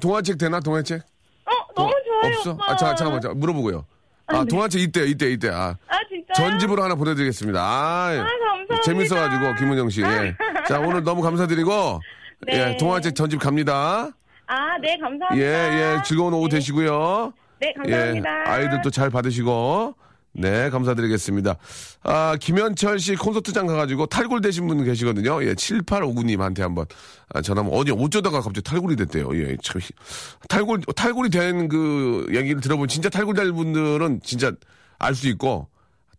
동화책 0.00 0.38
되나, 0.38 0.60
동화책? 0.60 1.00
어 1.46 1.50
너무 1.74 1.90
좋아요 2.06 2.34
없어? 2.36 2.50
오빠. 2.52 2.64
아, 2.72 2.76
자, 2.76 2.94
잠깐만, 2.94 3.20
자, 3.20 3.28
물어보고요. 3.34 3.84
아, 4.26 4.36
아, 4.38 4.40
네. 4.44 4.48
동화책 4.48 4.80
이때, 4.80 5.04
이때, 5.06 5.30
이때. 5.30 5.48
아, 5.50 5.76
아 5.88 5.98
진짜? 6.08 6.32
전집으로 6.34 6.82
하나 6.82 6.94
보내드리겠습니다. 6.94 7.60
아, 7.60 8.10
아 8.12 8.24
감사합니다. 8.24 8.80
재밌어가지고, 8.82 9.54
김은영 9.56 9.90
씨. 9.90 10.02
예. 10.02 10.34
자, 10.68 10.78
오늘 10.78 11.02
너무 11.02 11.22
감사드리고, 11.22 12.00
네. 12.46 12.70
예, 12.72 12.76
동화책 12.76 13.14
전집 13.14 13.40
갑니다. 13.40 14.10
아 14.46 14.78
네 14.82 14.96
감사합니다. 14.98 15.36
예, 15.36 15.42
예, 15.98 16.02
즐거운 16.04 16.32
오후 16.34 16.48
되시고요. 16.48 17.32
네 17.60 17.72
감사합니다. 17.74 18.30
예, 18.30 18.50
아이들도 18.50 18.90
잘 18.90 19.10
받으시고. 19.10 19.94
네, 20.32 20.70
감사드리겠습니다. 20.70 21.56
아, 22.04 22.36
김현철 22.40 23.00
씨 23.00 23.16
콘서트장 23.16 23.66
가가지고 23.66 24.06
탈골 24.06 24.40
되신 24.42 24.68
분 24.68 24.84
계시거든요. 24.84 25.42
예, 25.44 25.54
7859님한테 25.54 26.60
한번 26.60 26.86
아, 27.34 27.42
전화하면 27.42 27.76
어디 27.76 27.90
어쩌다가 27.90 28.40
갑자기 28.40 28.62
탈골이 28.62 28.94
됐대요. 28.94 29.36
예, 29.36 29.56
참. 29.60 29.80
탈골, 30.48 30.82
탈골이 30.94 31.30
된 31.30 31.68
그 31.68 32.26
얘기를 32.32 32.60
들어보면 32.60 32.86
진짜 32.88 33.08
탈골 33.08 33.34
될 33.34 33.50
분들은 33.52 34.20
진짜 34.22 34.52
알 35.00 35.14
수 35.16 35.26
있고 35.28 35.66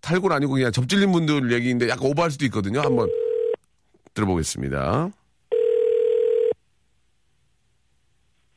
탈골 0.01 0.33
아니고 0.33 0.53
그냥 0.53 0.71
접질린 0.73 1.11
분들 1.13 1.53
얘기인데 1.53 1.87
약간 1.87 2.05
오버할 2.09 2.31
수도 2.31 2.43
있거든요. 2.45 2.81
한번 2.81 3.09
들어보겠습니다. 4.13 5.09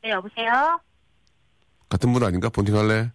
네, 0.04 0.10
여보세요? 0.10 0.78
같은 1.88 2.12
분 2.12 2.22
아닌가? 2.22 2.50
본팅 2.50 2.76
할래? 2.76 3.10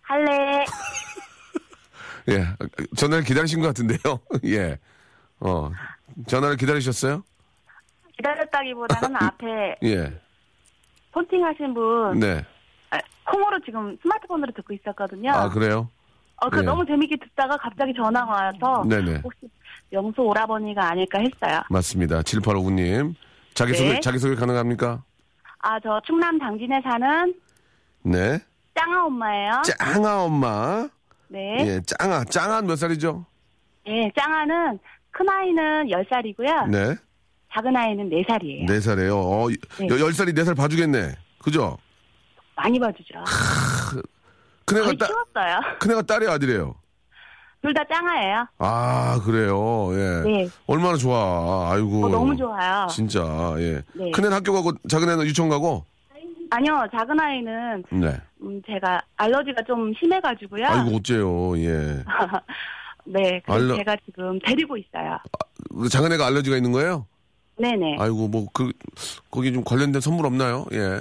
할래. 0.00 0.64
예, 2.30 2.46
전화를 2.96 3.22
기다리신 3.22 3.60
것 3.60 3.66
같은데요. 3.66 3.98
예, 4.46 4.78
어, 5.40 5.70
전화를 6.26 6.56
기다리셨어요? 6.56 7.22
기다렸다기보다는 8.16 9.14
앞에 9.20 9.76
예, 9.84 10.18
폰팅 11.12 11.44
하신 11.44 11.74
분, 11.74 12.18
네. 12.18 12.42
아, 12.90 12.98
콩으로 13.30 13.60
지금 13.62 13.94
스마트폰으로 14.00 14.52
듣고 14.52 14.72
있었거든요. 14.72 15.32
아, 15.32 15.50
그래요? 15.50 15.90
어, 16.36 16.48
그 16.48 16.60
예. 16.60 16.62
너무 16.62 16.86
재밌게 16.86 17.16
듣다가 17.16 17.58
갑자기 17.58 17.92
전화가 17.94 18.32
와서 18.32 18.84
네네. 18.88 19.20
혹시 19.22 19.40
명수 19.90 20.22
오라버니가 20.22 20.92
아닐까 20.92 21.18
했어요. 21.18 21.60
맞습니다. 21.68 22.22
7859님. 22.22 23.14
자기소개, 23.52 23.92
네. 23.94 24.00
자기소개 24.00 24.34
가능합니까? 24.36 25.04
아, 25.62 25.78
저 25.80 26.00
충남 26.06 26.38
당진에 26.38 26.80
사는 26.82 27.34
네. 28.02 28.38
짱아 28.74 29.06
엄마예요. 29.06 29.62
짱아 29.78 30.24
엄마. 30.24 30.88
네. 31.28 31.56
예, 31.60 31.80
짱아. 31.86 32.24
짱아 32.24 32.62
몇 32.62 32.76
살이죠? 32.76 33.24
예, 33.86 34.10
짱아는 34.16 34.78
큰 35.10 35.28
아이는 35.28 35.86
10살이고요. 35.88 36.68
네. 36.68 36.96
작은 37.52 37.76
아이는 37.76 38.08
4살이에요. 38.10 38.66
네 38.68 38.80
살이에요. 38.80 39.18
어, 39.18 39.48
네. 39.48 39.88
여- 39.90 40.00
열 40.00 40.12
살이 40.12 40.32
네살 40.32 40.54
봐주겠네. 40.54 41.14
그죠? 41.42 41.76
많이 42.54 42.78
봐주죠. 42.78 43.14
큰애가 44.66 44.92
딸, 44.98 45.08
키웠어요. 45.08 45.60
큰애가 45.80 46.02
딸이 46.02 46.28
아들이에요. 46.28 46.74
둘 47.62 47.74
다 47.74 47.84
짱아예요. 47.92 48.46
아, 48.58 49.20
그래요. 49.24 49.90
예. 49.92 50.22
네. 50.24 50.48
얼마나 50.66 50.96
좋아. 50.96 51.70
아이고. 51.72 52.06
어, 52.06 52.08
너무 52.08 52.34
좋아요. 52.36 52.86
진짜, 52.90 53.20
예. 53.58 53.82
네. 53.94 54.10
큰애는 54.12 54.34
학교 54.34 54.52
가고, 54.54 54.72
작은 54.88 55.08
애는 55.08 55.26
유치원 55.26 55.50
가고? 55.50 55.84
아니요, 56.52 56.84
작은 56.90 57.20
아이는 57.20 57.84
네. 57.92 58.16
음, 58.42 58.60
제가 58.66 59.00
알러지가 59.16 59.62
좀 59.66 59.92
심해가지고요. 59.98 60.64
아이고, 60.66 60.96
어째요. 60.96 61.58
예. 61.58 62.02
네, 63.04 63.40
그래서 63.44 63.52
알러- 63.52 63.76
제가 63.76 63.96
지금 64.06 64.38
데리고 64.44 64.76
있어요. 64.76 65.18
그 65.70 65.88
작은 65.88 66.12
애가 66.12 66.26
알러지가 66.26 66.56
있는 66.56 66.72
거예요? 66.72 67.06
네네. 67.58 67.96
아이고 68.00 68.26
뭐 68.28 68.46
그 68.54 68.72
거기 69.30 69.52
좀 69.52 69.62
관련된 69.64 70.00
선물 70.00 70.24
없나요? 70.26 70.64
예. 70.72 71.00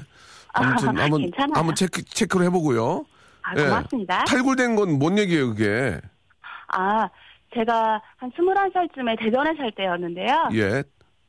아무튼 0.54 0.90
아, 1.00 1.04
한번 1.04 1.22
괜찮아요. 1.22 1.54
한번 1.56 1.74
체크 1.76 2.04
체크를 2.04 2.46
해보고요. 2.48 3.06
아, 3.44 3.54
예. 3.58 3.64
고맙습니다. 3.64 4.26
탈골된 4.26 4.76
건 4.76 5.00
뭔 5.00 5.18
얘기예요, 5.18 5.50
그게? 5.56 6.00
아, 6.72 7.10
제가 7.54 8.02
한 8.18 8.32
21살쯤에 8.32 9.20
대전에 9.20 9.56
살 9.56 9.72
때였는데요. 9.72 10.50
예, 10.54 10.84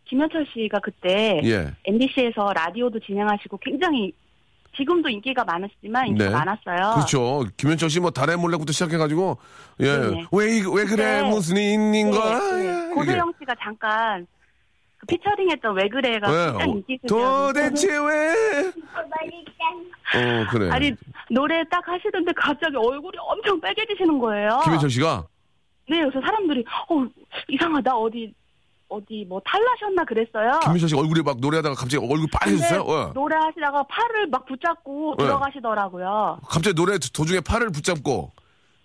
김현철 0.04 0.46
씨가 0.52 0.80
그때 0.80 1.40
예. 1.44 1.70
MBC에서 1.84 2.52
라디오도 2.52 3.00
진행하시고 3.00 3.58
굉장히 3.58 4.12
지금도 4.76 5.08
인기가 5.08 5.44
많으시지만 5.44 6.06
인기가 6.08 6.28
네. 6.30 6.34
많았어요. 6.36 6.94
그렇죠. 6.94 7.44
김현철 7.56 7.90
씨 7.90 8.00
뭐 8.00 8.10
달의 8.10 8.36
몰래부터 8.36 8.72
시작해가지고 8.72 9.36
예, 9.80 9.84
네네. 9.96 10.24
왜, 10.32 10.56
이- 10.58 10.62
왜 10.74 10.84
그래 10.84 11.22
네. 11.22 11.28
무슨 11.28 11.56
인인 11.56 12.10
네, 12.10 12.16
거야? 12.16 12.38
네. 12.38 12.66
예, 12.90 12.94
고소영 12.94 13.32
씨가 13.40 13.54
잠깐 13.62 14.24
그 14.24 14.39
피처링했던 15.06 15.76
왜 15.76 15.88
그래가 15.88 16.30
왜? 16.30 16.46
굉장히 16.46 16.62
어, 16.72 16.74
인기 16.76 16.98
있으셨는데 17.02 17.60
도대체 17.70 17.96
왜? 17.98 18.72
어 20.12 20.46
그래. 20.50 20.70
아니 20.70 20.92
노래 21.30 21.62
딱 21.70 21.86
하시던데 21.86 22.32
갑자기 22.36 22.76
얼굴이 22.76 23.16
엄청 23.18 23.60
빨개지시는 23.60 24.18
거예요. 24.18 24.60
김현철 24.64 24.90
씨가 24.90 25.24
네, 25.88 26.00
그래서 26.00 26.20
사람들이 26.20 26.64
어 26.88 27.04
이상하다 27.48 27.96
어디 27.96 28.32
어디 28.88 29.24
뭐 29.28 29.40
탈나셨나 29.44 30.04
그랬어요. 30.04 30.60
김민철 30.64 30.88
씨 30.88 30.94
얼굴이 30.96 31.22
막 31.22 31.38
노래하다가 31.40 31.74
갑자기 31.76 31.96
얼굴 32.04 32.26
빨개졌어요? 32.32 32.80
어. 32.82 33.12
노래하시다가 33.14 33.84
팔을 33.84 34.26
막 34.26 34.44
붙잡고 34.46 35.14
네. 35.18 35.24
들어가시더라고요. 35.24 36.40
갑자기 36.48 36.74
노래 36.74 36.98
도중에 36.98 37.40
팔을 37.40 37.70
붙잡고 37.70 38.32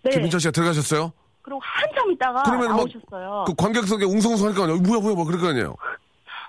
네. 0.04 0.12
김민철 0.12 0.40
씨가 0.40 0.52
들어가셨어요? 0.52 1.12
그리고 1.42 1.60
한참 1.64 2.12
있다가 2.12 2.42
그러면 2.44 2.70
막 2.70 2.78
나오셨어요. 2.78 3.46
그 3.48 3.54
관객석에 3.56 4.06
웅성웅성 4.06 4.48
할거 4.48 4.64
아니에요? 4.64 4.80
뭐야 4.82 5.00
뭐야 5.00 5.16
뭐 5.16 5.26
그럴 5.26 5.40
거 5.40 5.48
아니에요? 5.50 5.76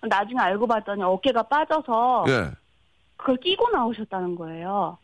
나중에 0.08 0.38
알고 0.40 0.66
봤더니 0.66 1.02
어깨가 1.02 1.44
빠져서 1.44 2.24
예. 2.28 2.50
그걸 3.16 3.36
끼고 3.38 3.70
나오셨다는 3.70 4.34
거예요. 4.36 4.98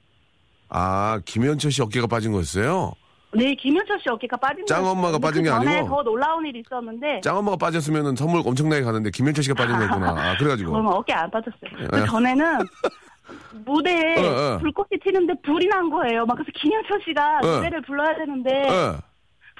아 0.69 1.21
김현철 1.25 1.71
씨 1.71 1.83
어깨가 1.83 2.07
빠진 2.07 2.33
거였어요? 2.33 2.93
네, 3.35 3.55
김현철 3.55 3.99
씨 4.01 4.11
어깨가 4.11 4.37
빠진 4.37 4.67
짱. 4.67 4.85
엄마가 4.87 5.19
빠진 5.19 5.43
그게 5.43 5.49
전에 5.55 5.79
아니고? 5.79 5.89
더 5.97 6.03
놀라운 6.03 6.45
일이 6.47 6.61
있었는데 6.61 7.21
짱 7.23 7.39
엄마가 7.39 7.57
빠졌으면 7.57 8.15
선물 8.17 8.43
엄청나게 8.45 8.83
가는데 8.83 9.11
김현철 9.11 9.43
씨가 9.45 9.55
빠진 9.55 9.77
거였구나. 9.77 10.11
아 10.11 10.37
그래가지고 10.37 10.73
그러면 10.73 10.93
어깨 10.95 11.13
안 11.15 11.31
빠졌어요. 11.31 11.71
예. 11.81 11.87
그 11.87 12.07
전에는 12.07 12.59
무대에 13.65 14.17
어, 14.19 14.55
어. 14.55 14.59
불꽃이 14.59 14.99
튀는데 15.03 15.35
불이 15.43 15.67
난 15.69 15.89
거예요. 15.89 16.27
막 16.27 16.35
그래서 16.35 16.51
김현철 16.55 17.01
씨가 17.07 17.39
어. 17.43 17.47
노래를 17.47 17.81
불러야 17.83 18.15
되는데 18.17 18.63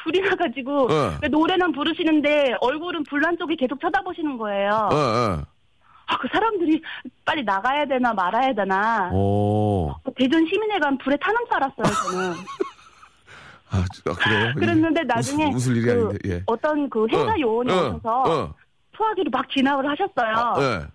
예. 0.03 0.05
불이 0.05 0.21
나가지고 0.21 0.89
어. 0.93 1.19
노래는 1.31 1.73
부르시는데 1.73 2.55
얼굴은 2.61 3.05
불난 3.05 3.37
쪽이 3.39 3.57
계속 3.57 3.81
쳐다보시는 3.81 4.37
거예요. 4.39 4.71
어, 4.91 4.95
어. 4.97 5.43
아, 6.07 6.19
그 6.19 6.29
사람들이 6.33 6.83
빨리 7.25 7.43
나가야 7.45 7.87
되나 7.87 8.13
말아야 8.13 8.53
되나. 8.55 9.11
오. 9.13 9.95
대전 10.17 10.45
시민회관 10.47 10.99
불에 10.99 11.17
타는 11.17 11.39
줄 11.47 11.55
알았어요, 11.55 12.11
저는. 12.11 12.35
아, 13.71 13.79
아, 13.79 14.13
그래요? 14.15 14.53
그랬는데 14.55 15.03
나중에 15.05 15.47
웃을, 15.47 15.79
웃을 15.79 15.83
그. 15.83 16.19
예. 16.29 16.43
어떤 16.47 16.91
그 16.91 17.07
행사 17.11 17.33
어, 17.33 17.37
요원이 17.41 17.73
어, 17.73 17.75
오셔서 17.89 18.23
어. 18.23 18.55
소화기로 18.97 19.31
막 19.31 19.49
진압을 19.49 19.89
하셨어요. 19.89 20.55
예. 20.59 20.87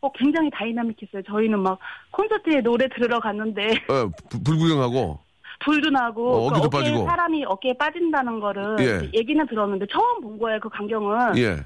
어, 0.00 0.10
굉장히 0.12 0.48
다이나믹했어요. 0.50 1.22
저희는 1.26 1.58
막 1.58 1.78
콘서트에 2.12 2.62
노래 2.62 2.88
들으러 2.88 3.20
갔는데 3.20 3.72
어, 3.88 4.08
불- 4.30 4.42
불구경하고. 4.44 5.18
불도 5.64 5.90
나고 5.90 6.32
어, 6.32 6.40
그 6.50 6.56
어깨도 6.58 6.66
어깨에 6.66 6.80
빠지고. 6.80 7.06
사람이 7.06 7.44
어깨에 7.44 7.72
빠진다는 7.78 8.40
거를 8.40 8.76
예. 8.80 9.10
얘기는 9.18 9.46
들었는데 9.46 9.86
처음 9.92 10.20
본 10.22 10.38
거예요. 10.38 10.58
그 10.60 10.68
광경은 10.68 11.36
예. 11.38 11.62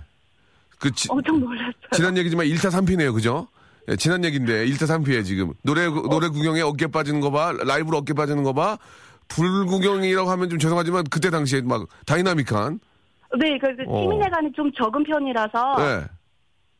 그 0.80 0.90
지, 0.92 1.08
엄청 1.10 1.40
놀랐어요. 1.40 1.72
지난 1.92 2.16
얘기지만 2.18 2.46
1타 2.46 2.70
3피네요, 2.70 3.14
그죠? 3.14 3.46
예, 3.88 3.96
지난 3.96 4.24
얘기인데 4.24 4.66
1타 4.66 4.82
3피에 4.88 5.24
지금 5.24 5.52
노래 5.62 5.86
구- 5.88 6.08
노래 6.08 6.28
구경에 6.28 6.60
어깨 6.62 6.86
빠지는 6.86 7.20
거 7.20 7.30
봐, 7.30 7.52
라이브로 7.64 7.98
어깨 7.98 8.12
빠지는 8.14 8.42
거 8.42 8.52
봐. 8.52 8.76
불구경이라고 9.28 10.28
하면 10.30 10.48
좀 10.50 10.58
죄송하지만 10.58 11.04
그때 11.10 11.30
당시에 11.30 11.62
막 11.62 11.86
다이나믹한. 12.06 12.78
네, 13.38 13.58
그래서 13.58 13.82
어. 13.88 14.02
시민회관이 14.02 14.52
좀 14.52 14.70
적은 14.72 15.02
편이라서 15.04 15.76
예. 15.80 16.04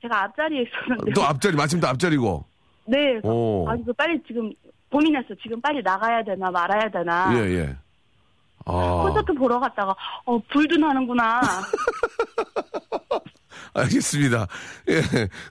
제가 0.02 0.24
앞자리에 0.24 0.62
있었는데 0.62 1.12
또 1.14 1.22
앞자리 1.22 1.56
마침 1.56 1.80
또 1.80 1.88
앞자리고. 1.88 2.44
네, 2.86 2.98
그래서 3.12 3.28
오. 3.28 3.66
아 3.68 3.74
이거 3.76 3.92
빨리 3.94 4.20
지금 4.26 4.52
고민했어. 4.98 5.34
지금 5.42 5.60
빨리 5.60 5.82
나가야 5.82 6.22
되나 6.22 6.52
말아야 6.52 6.88
되나. 6.88 7.36
예, 7.36 7.40
예. 7.58 7.76
아. 8.64 9.00
콘서트 9.02 9.32
보러 9.34 9.58
갔다가 9.58 9.92
어 10.24 10.38
불도 10.52 10.76
나는구나. 10.76 11.40
알겠습니다. 13.74 14.46
예. 14.88 15.00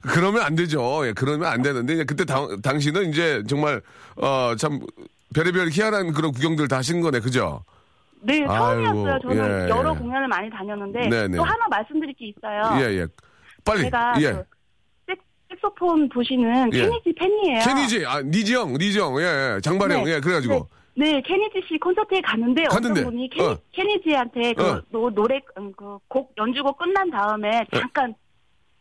그러면 0.01 0.43
안 0.43 0.55
되죠. 0.55 1.05
예. 1.05 1.11
그러면 1.11 1.51
안 1.51 1.61
되는데 1.61 2.05
그때 2.05 2.23
당, 2.23 2.61
당시는 2.61 3.09
이제 3.09 3.43
정말 3.49 3.81
어 4.15 4.55
참 4.57 4.79
별의별 5.35 5.67
희한한 5.71 6.13
그런 6.13 6.31
구경들 6.31 6.69
다 6.69 6.77
하신 6.77 7.01
거네. 7.01 7.19
그죠? 7.19 7.65
네, 8.21 8.45
처음이었어요. 8.45 9.13
아이고, 9.15 9.19
저는 9.35 9.65
예, 9.65 9.69
여러 9.69 9.93
예. 9.93 9.97
공연을 9.97 10.27
많이 10.29 10.49
다녔는데 10.49 11.09
네네. 11.09 11.35
또 11.35 11.43
하나 11.43 11.67
말씀드릴 11.69 12.13
게 12.13 12.27
있어요. 12.27 12.79
예, 12.79 12.99
예. 12.99 13.07
빨리. 13.65 13.81
제가 13.81 14.13
예. 14.21 14.31
그 14.31 14.43
색, 15.53 15.59
색소폰 15.63 16.09
보시는 16.09 16.73
예. 16.73 16.81
케니지 16.81 17.13
팬이에요. 17.13 17.59
케니지, 17.65 18.05
아, 18.05 18.21
니지영, 18.21 18.73
니지영, 18.73 19.19
예, 19.21 19.55
예. 19.55 19.61
장발형, 19.61 20.03
네. 20.05 20.15
예, 20.15 20.19
그래가지고. 20.19 20.67
네, 20.95 21.21
케니지 21.21 21.61
씨 21.67 21.77
콘서트에 21.79 22.21
갔는데 22.21 22.63
갔는데, 22.65 23.01
어떤 23.01 23.11
분이 23.11 23.29
케니, 23.29 23.47
어. 23.47 23.57
케니지한테 23.71 24.53
그 24.53 24.63
어. 24.63 24.81
노, 24.89 25.09
노래 25.09 25.39
음, 25.57 25.71
그곡 25.73 26.33
연주곡 26.37 26.77
끝난 26.77 27.09
다음에 27.09 27.65
잠깐 27.73 28.13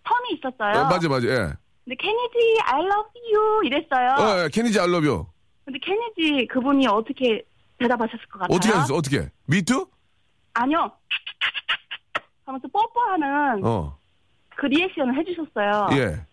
텀이 0.05 0.39
있었어요. 0.39 0.83
어, 0.83 0.89
맞아, 0.89 1.09
맞아, 1.09 1.27
예. 1.27 1.53
근데 1.85 1.97
케니지 1.99 2.59
I 2.65 2.81
love 2.81 3.11
you 3.33 3.67
이랬어요. 3.67 4.09
어, 4.19 4.45
예, 4.45 4.49
케니지 4.53 4.79
I 4.79 4.84
love 4.84 5.05
you. 5.05 5.27
근데 5.65 5.79
케니지 5.79 6.47
그분이 6.49 6.87
어떻게 6.89 7.43
대답하셨을 7.79 8.27
것 8.27 8.41
같아요? 8.41 8.57
어떻게 8.57 8.73
하셨어, 8.73 8.95
어떻게? 8.95 9.29
me 9.47 9.60
too? 9.60 9.87
아니요. 10.55 10.93
하면서 12.45 12.69
뽀뽀하는 12.69 13.65
어, 13.65 13.97
그 14.57 14.67
리액션을 14.67 15.19
해주셨어요. 15.19 15.89
예. 15.93 16.32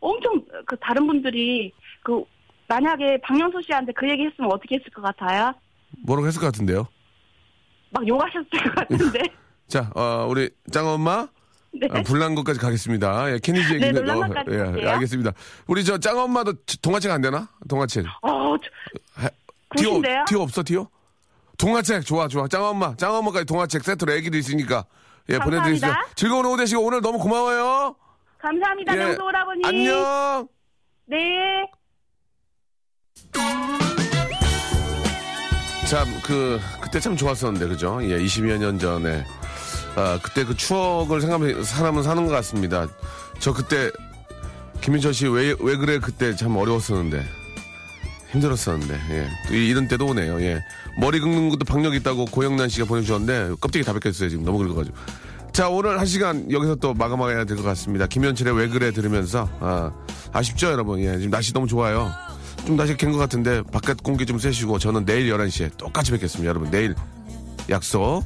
엄청 0.00 0.42
그 0.66 0.76
다른 0.80 1.06
분들이 1.06 1.72
그 2.02 2.22
만약에 2.68 3.20
박명수 3.22 3.60
씨한테 3.62 3.92
그 3.92 4.08
얘기 4.08 4.24
했으면 4.26 4.52
어떻게 4.52 4.76
했을 4.76 4.90
것 4.92 5.02
같아요? 5.02 5.52
뭐라고 6.04 6.26
했을 6.28 6.40
것 6.40 6.46
같은데요? 6.46 6.86
막 7.90 8.06
욕하셨을 8.06 8.48
것 8.50 8.74
같은데. 8.74 9.20
자, 9.66 9.90
어, 9.94 10.26
우리 10.28 10.50
짱엄마. 10.70 11.26
네. 11.70 11.86
아, 11.90 12.02
불난 12.02 12.34
것까지 12.34 12.58
가겠습니다. 12.58 13.30
예, 13.32 13.38
케니지 13.42 13.74
얘기는. 13.74 13.92
네, 14.04 14.14
것까지 14.14 14.50
예, 14.52 14.56
갈게요. 14.56 14.90
알겠습니다. 14.90 15.32
우리 15.66 15.84
저 15.84 15.98
짱엄마도 15.98 16.54
동화책 16.80 17.10
안 17.10 17.20
되나? 17.20 17.48
동화책. 17.68 18.06
어, 18.22 18.56
저- 18.58 19.22
해- 19.22 19.28
티오? 19.76 20.00
티오 20.26 20.40
없어, 20.42 20.62
티오? 20.64 20.88
동화책, 21.58 22.06
좋아, 22.06 22.26
좋아. 22.28 22.48
짱엄마, 22.48 22.96
짱엄마까지 22.96 23.44
동화책 23.44 23.84
세트로 23.84 24.12
애기도 24.12 24.38
있으니까. 24.38 24.84
예, 25.28 25.34
감사합니다. 25.36 25.44
보내드리겠습니다. 25.62 26.14
즐거운 26.14 26.46
오후 26.46 26.56
되시고 26.56 26.82
오늘 26.82 27.00
너무 27.02 27.18
고마워요. 27.18 27.94
감사합니다, 28.38 28.94
예, 28.94 28.98
명수 28.98 29.22
오라버니. 29.22 29.62
안녕. 29.64 30.48
네. 31.06 31.16
참, 35.88 36.06
그, 36.22 36.60
그때 36.80 37.00
참 37.00 37.16
좋았었는데, 37.16 37.66
그죠? 37.68 37.98
예, 38.02 38.18
20여 38.18 38.58
년 38.58 38.78
전에. 38.78 39.24
아, 39.96 40.18
그때 40.22 40.44
그 40.44 40.54
추억을 40.54 41.20
생각하면 41.20 41.64
사람은 41.64 42.02
사는 42.02 42.24
것 42.26 42.32
같습니다. 42.32 42.86
저 43.40 43.52
그때, 43.52 43.90
김민철 44.82 45.14
씨 45.14 45.26
왜, 45.26 45.54
왜 45.58 45.76
그래? 45.76 45.98
그때 45.98 46.36
참 46.36 46.56
어려웠었는데. 46.56 47.24
힘들었었는데, 48.30 48.94
예. 49.10 49.28
또 49.48 49.54
이- 49.54 49.68
이런 49.68 49.88
때도 49.88 50.06
오네요, 50.06 50.40
예. 50.42 50.62
머리 50.98 51.18
긁는 51.18 51.48
것도 51.48 51.64
박력 51.64 51.94
있다고 51.94 52.26
고영란 52.26 52.68
씨가 52.68 52.86
보내주셨는데, 52.86 53.54
껍데기 53.58 53.84
다 53.84 53.94
벗겼어요, 53.94 54.28
지금. 54.28 54.44
너무 54.44 54.58
긁어가지고. 54.58 54.96
자, 55.58 55.68
오늘 55.68 55.98
한 55.98 56.06
시간 56.06 56.48
여기서 56.52 56.76
또 56.76 56.94
마감해야 56.94 57.44
될 57.44 57.56
것 57.56 57.64
같습니다. 57.64 58.06
김현철의 58.06 58.54
왜 58.54 58.68
그래 58.68 58.92
들으면서, 58.92 59.48
아, 59.58 59.90
아쉽죠, 60.32 60.68
여러분? 60.68 61.00
예, 61.00 61.16
지금 61.16 61.30
날씨 61.30 61.52
너무 61.52 61.66
좋아요. 61.66 62.12
좀 62.64 62.76
날씨 62.76 62.96
갠 62.96 63.10
것 63.10 63.18
같은데, 63.18 63.64
바깥 63.72 64.00
공기 64.04 64.24
좀 64.24 64.38
쐬시고, 64.38 64.78
저는 64.78 65.04
내일 65.04 65.28
11시에 65.28 65.76
똑같이 65.76 66.12
뵙겠습니다. 66.12 66.48
여러분, 66.48 66.70
내일 66.70 66.94
약속. 67.68 68.22